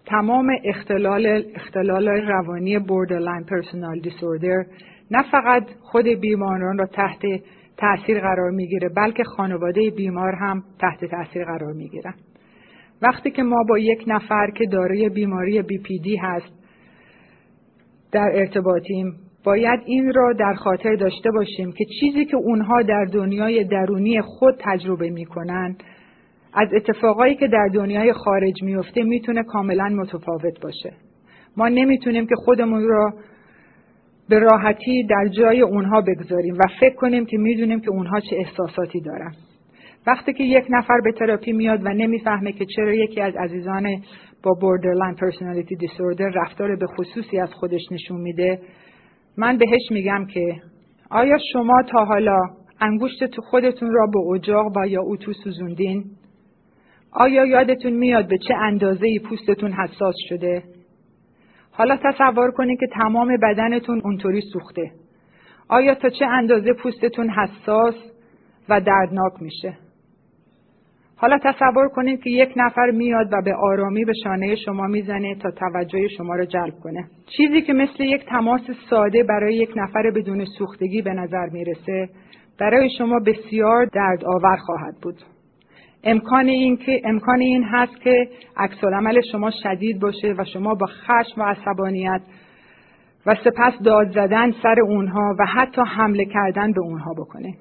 تمام 0.07 0.53
اختلال, 0.65 1.43
اختلال 1.55 2.09
روانی 2.09 2.79
borderline 2.79 3.45
personality 3.47 4.09
disorder 4.09 4.67
نه 5.11 5.23
فقط 5.31 5.63
خود 5.81 6.09
بیماران 6.09 6.79
را 6.79 6.87
تحت 6.87 7.23
تاثیر 7.77 8.21
قرار 8.21 8.51
می‌گیره 8.51 8.89
بلکه 8.89 9.25
خانواده 9.25 9.91
بیمار 9.91 10.35
هم 10.35 10.63
تحت 10.81 11.05
تاثیر 11.05 11.45
قرار 11.45 11.73
می‌گیرن. 11.73 12.15
وقتی 13.03 13.31
که 13.31 13.43
ما 13.43 13.65
با 13.69 13.79
یک 13.79 14.05
نفر 14.07 14.51
که 14.51 14.67
دارای 14.67 15.09
بیماری 15.09 15.63
بی 15.63 15.79
پی 15.79 15.99
دی 15.99 16.17
هست 16.17 16.64
در 18.15 18.31
ارتباطیم. 18.35 19.15
باید 19.45 19.81
این 19.87 20.13
را 20.15 20.33
در 20.33 20.55
خاطر 20.55 20.95
داشته 20.95 21.31
باشیم 21.31 21.73
که 21.73 21.85
چیزی 22.01 22.25
که 22.25 22.37
اونها 22.37 22.83
در 22.83 23.05
دنیای 23.05 23.65
درونی 23.65 24.21
خود 24.21 24.55
تجربه 24.59 25.11
می‌کنن 25.11 25.77
از 26.55 26.69
اتفاقایی 26.75 27.35
که 27.35 27.47
در 27.47 27.69
دنیای 27.75 28.13
خارج 28.13 28.63
میفته 28.63 29.03
می‌تونه 29.03 29.43
کاملا 29.43 29.89
متفاوت 29.89 30.61
باشه. 30.63 30.93
ما 31.57 31.69
نمی‌تونیم 31.69 32.27
که 32.27 32.35
خودمون 32.35 32.89
را 32.89 33.13
به 34.29 34.39
راحتی 34.39 35.05
در 35.05 35.29
جای 35.29 35.61
اونها 35.61 36.01
بگذاریم 36.01 36.55
و 36.55 36.67
فکر 36.81 36.95
کنیم 36.95 37.27
که 37.27 37.39
می‌دونیم 37.39 37.81
که 37.81 37.91
اونها 37.91 38.21
چه 38.21 38.37
احساساتی 38.37 39.01
دارن. 39.01 39.33
وقتی 40.07 40.33
که 40.33 40.45
یک 40.45 40.65
نفر 40.71 41.01
به 41.05 41.13
تراپی 41.13 41.53
میاد 41.53 41.81
و 41.85 41.89
نمی‌فهمه 41.89 42.53
که 42.53 42.67
چرا 42.77 42.95
یکی 42.95 43.21
از 43.21 43.35
عزیزان 43.37 43.87
با 44.45 44.53
borderline 44.61 45.17
personality 45.17 45.77
disorder 45.87 46.35
رفتار 46.35 46.77
به 46.77 46.87
خصوصی 46.87 47.39
از 47.39 47.55
خودش 47.55 47.83
نشون 47.91 48.21
میده 48.21 48.61
من 49.37 49.59
بهش 49.59 49.91
میگم 49.91 50.27
که 50.27 50.57
آیا 51.11 51.39
شما 51.53 51.83
تا 51.83 52.05
حالا 52.05 52.39
انگشت 52.81 53.25
تو 53.25 53.43
خودتون 53.43 53.91
را 53.91 54.07
به 54.07 54.35
اجاق 54.35 54.77
و 54.77 54.89
یا 54.89 55.03
اتو 55.03 55.33
سوزوندین 55.33 56.05
آیا 57.15 57.47
یادتون 57.47 57.93
میاد 57.93 58.29
به 58.29 58.39
چه 58.49 58.55
اندازه 58.55 59.19
پوستتون 59.29 59.73
حساس 59.73 60.15
شده؟ 60.29 60.63
حالا 61.71 61.99
تصور 62.05 62.51
کنید 62.51 62.81
که 62.81 62.87
تمام 62.95 63.37
بدنتون 63.43 64.01
اونطوری 64.05 64.41
سوخته. 64.53 64.91
آیا 65.69 65.95
تا 65.95 66.09
چه 66.09 66.27
اندازه 66.27 66.73
پوستتون 66.73 67.31
حساس 67.31 67.95
و 68.69 68.81
دردناک 68.81 69.33
میشه؟ 69.41 69.79
حالا 71.17 71.39
تصور 71.39 71.89
کنید 71.89 72.23
که 72.23 72.31
یک 72.31 72.53
نفر 72.57 72.91
میاد 72.91 73.27
و 73.33 73.43
به 73.45 73.55
آرامی 73.55 74.05
به 74.05 74.13
شانه 74.25 74.57
شما 74.57 74.87
می‌زنه 74.87 75.35
تا 75.35 75.51
توجه 75.51 76.09
شما 76.09 76.35
را 76.35 76.45
جلب 76.45 76.75
کنه. 76.83 77.05
چیزی 77.37 77.63
که 77.63 77.73
مثل 77.73 78.05
یک 78.05 78.25
تماس 78.27 78.61
ساده 78.91 79.23
برای 79.23 79.55
یک 79.55 79.71
نفر 79.77 80.11
بدون 80.11 80.45
سوختگی 80.45 81.03
به 81.03 81.13
نظر 81.13 81.47
می‌رسه، 81.53 82.09
برای 82.61 82.91
شما 82.99 83.19
بسیار 83.19 83.85
درد 83.85 84.25
آور 84.25 84.57
خواهد 84.57 84.95
بود. 85.03 85.17
امکان 86.05 86.49
این 86.49 86.77
که 86.77 87.03
امکان 87.05 87.41
این 87.41 87.65
هست 87.65 88.01
که 88.01 88.29
عکس 88.57 88.77
شما 89.33 89.51
شدید 89.63 90.01
باشه 90.01 90.35
و 90.39 90.45
شما 90.53 90.75
با 90.75 90.87
خشم 90.87 91.41
و 91.41 91.45
عصبانیت 91.45 92.21
و 93.27 93.35
سپس 93.35 93.83
داد 93.85 94.11
زدن 94.11 94.53
سر 94.63 94.81
اونها 94.81 95.37
و 95.39 95.47
حتی 95.47 95.83
حمله 95.97 96.25
کردن 96.25 96.73
به 96.73 96.81
اونها 96.81 97.15
بکنه. 97.15 97.55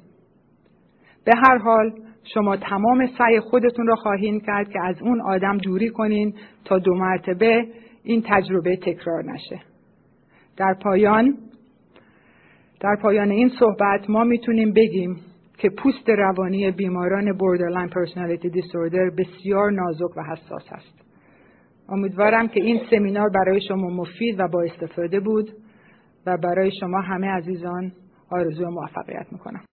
به 1.25 1.31
هر 1.35 1.57
حال 1.57 1.91
شما 2.23 2.57
تمام 2.57 3.07
سعی 3.17 3.39
خودتون 3.39 3.87
را 3.87 3.95
خواهید 3.95 4.45
کرد 4.45 4.69
که 4.69 4.79
از 4.83 5.01
اون 5.01 5.21
آدم 5.21 5.57
دوری 5.57 5.89
کنین 5.89 6.33
تا 6.65 6.79
دو 6.79 6.95
مرتبه 6.95 7.67
این 8.03 8.23
تجربه 8.25 8.75
تکرار 8.75 9.23
نشه. 9.31 9.59
در 10.57 10.73
پایان 10.83 11.37
در 12.79 12.95
پایان 13.01 13.31
این 13.31 13.51
صحبت 13.59 14.09
ما 14.09 14.23
می‌تونیم 14.23 14.73
بگیم 14.73 15.15
که 15.57 15.69
پوست 15.69 16.09
روانی 16.09 16.71
بیماران 16.71 17.37
borderline 17.37 17.89
personality 17.89 18.49
disorder 18.49 19.15
بسیار 19.17 19.71
نازک 19.71 20.17
و 20.17 20.23
حساس 20.23 20.63
است. 20.71 21.03
امیدوارم 21.89 22.47
که 22.47 22.61
این 22.63 22.79
سمینار 22.89 23.29
برای 23.29 23.61
شما 23.61 23.89
مفید 23.89 24.39
و 24.39 24.47
با 24.47 24.61
استفاده 24.61 25.19
بود 25.19 25.51
و 26.25 26.37
برای 26.37 26.71
شما 26.79 27.01
همه 27.01 27.27
عزیزان 27.27 27.91
آرزو 28.29 28.69
موفقیت 28.69 29.25
می‌کنم. 29.31 29.63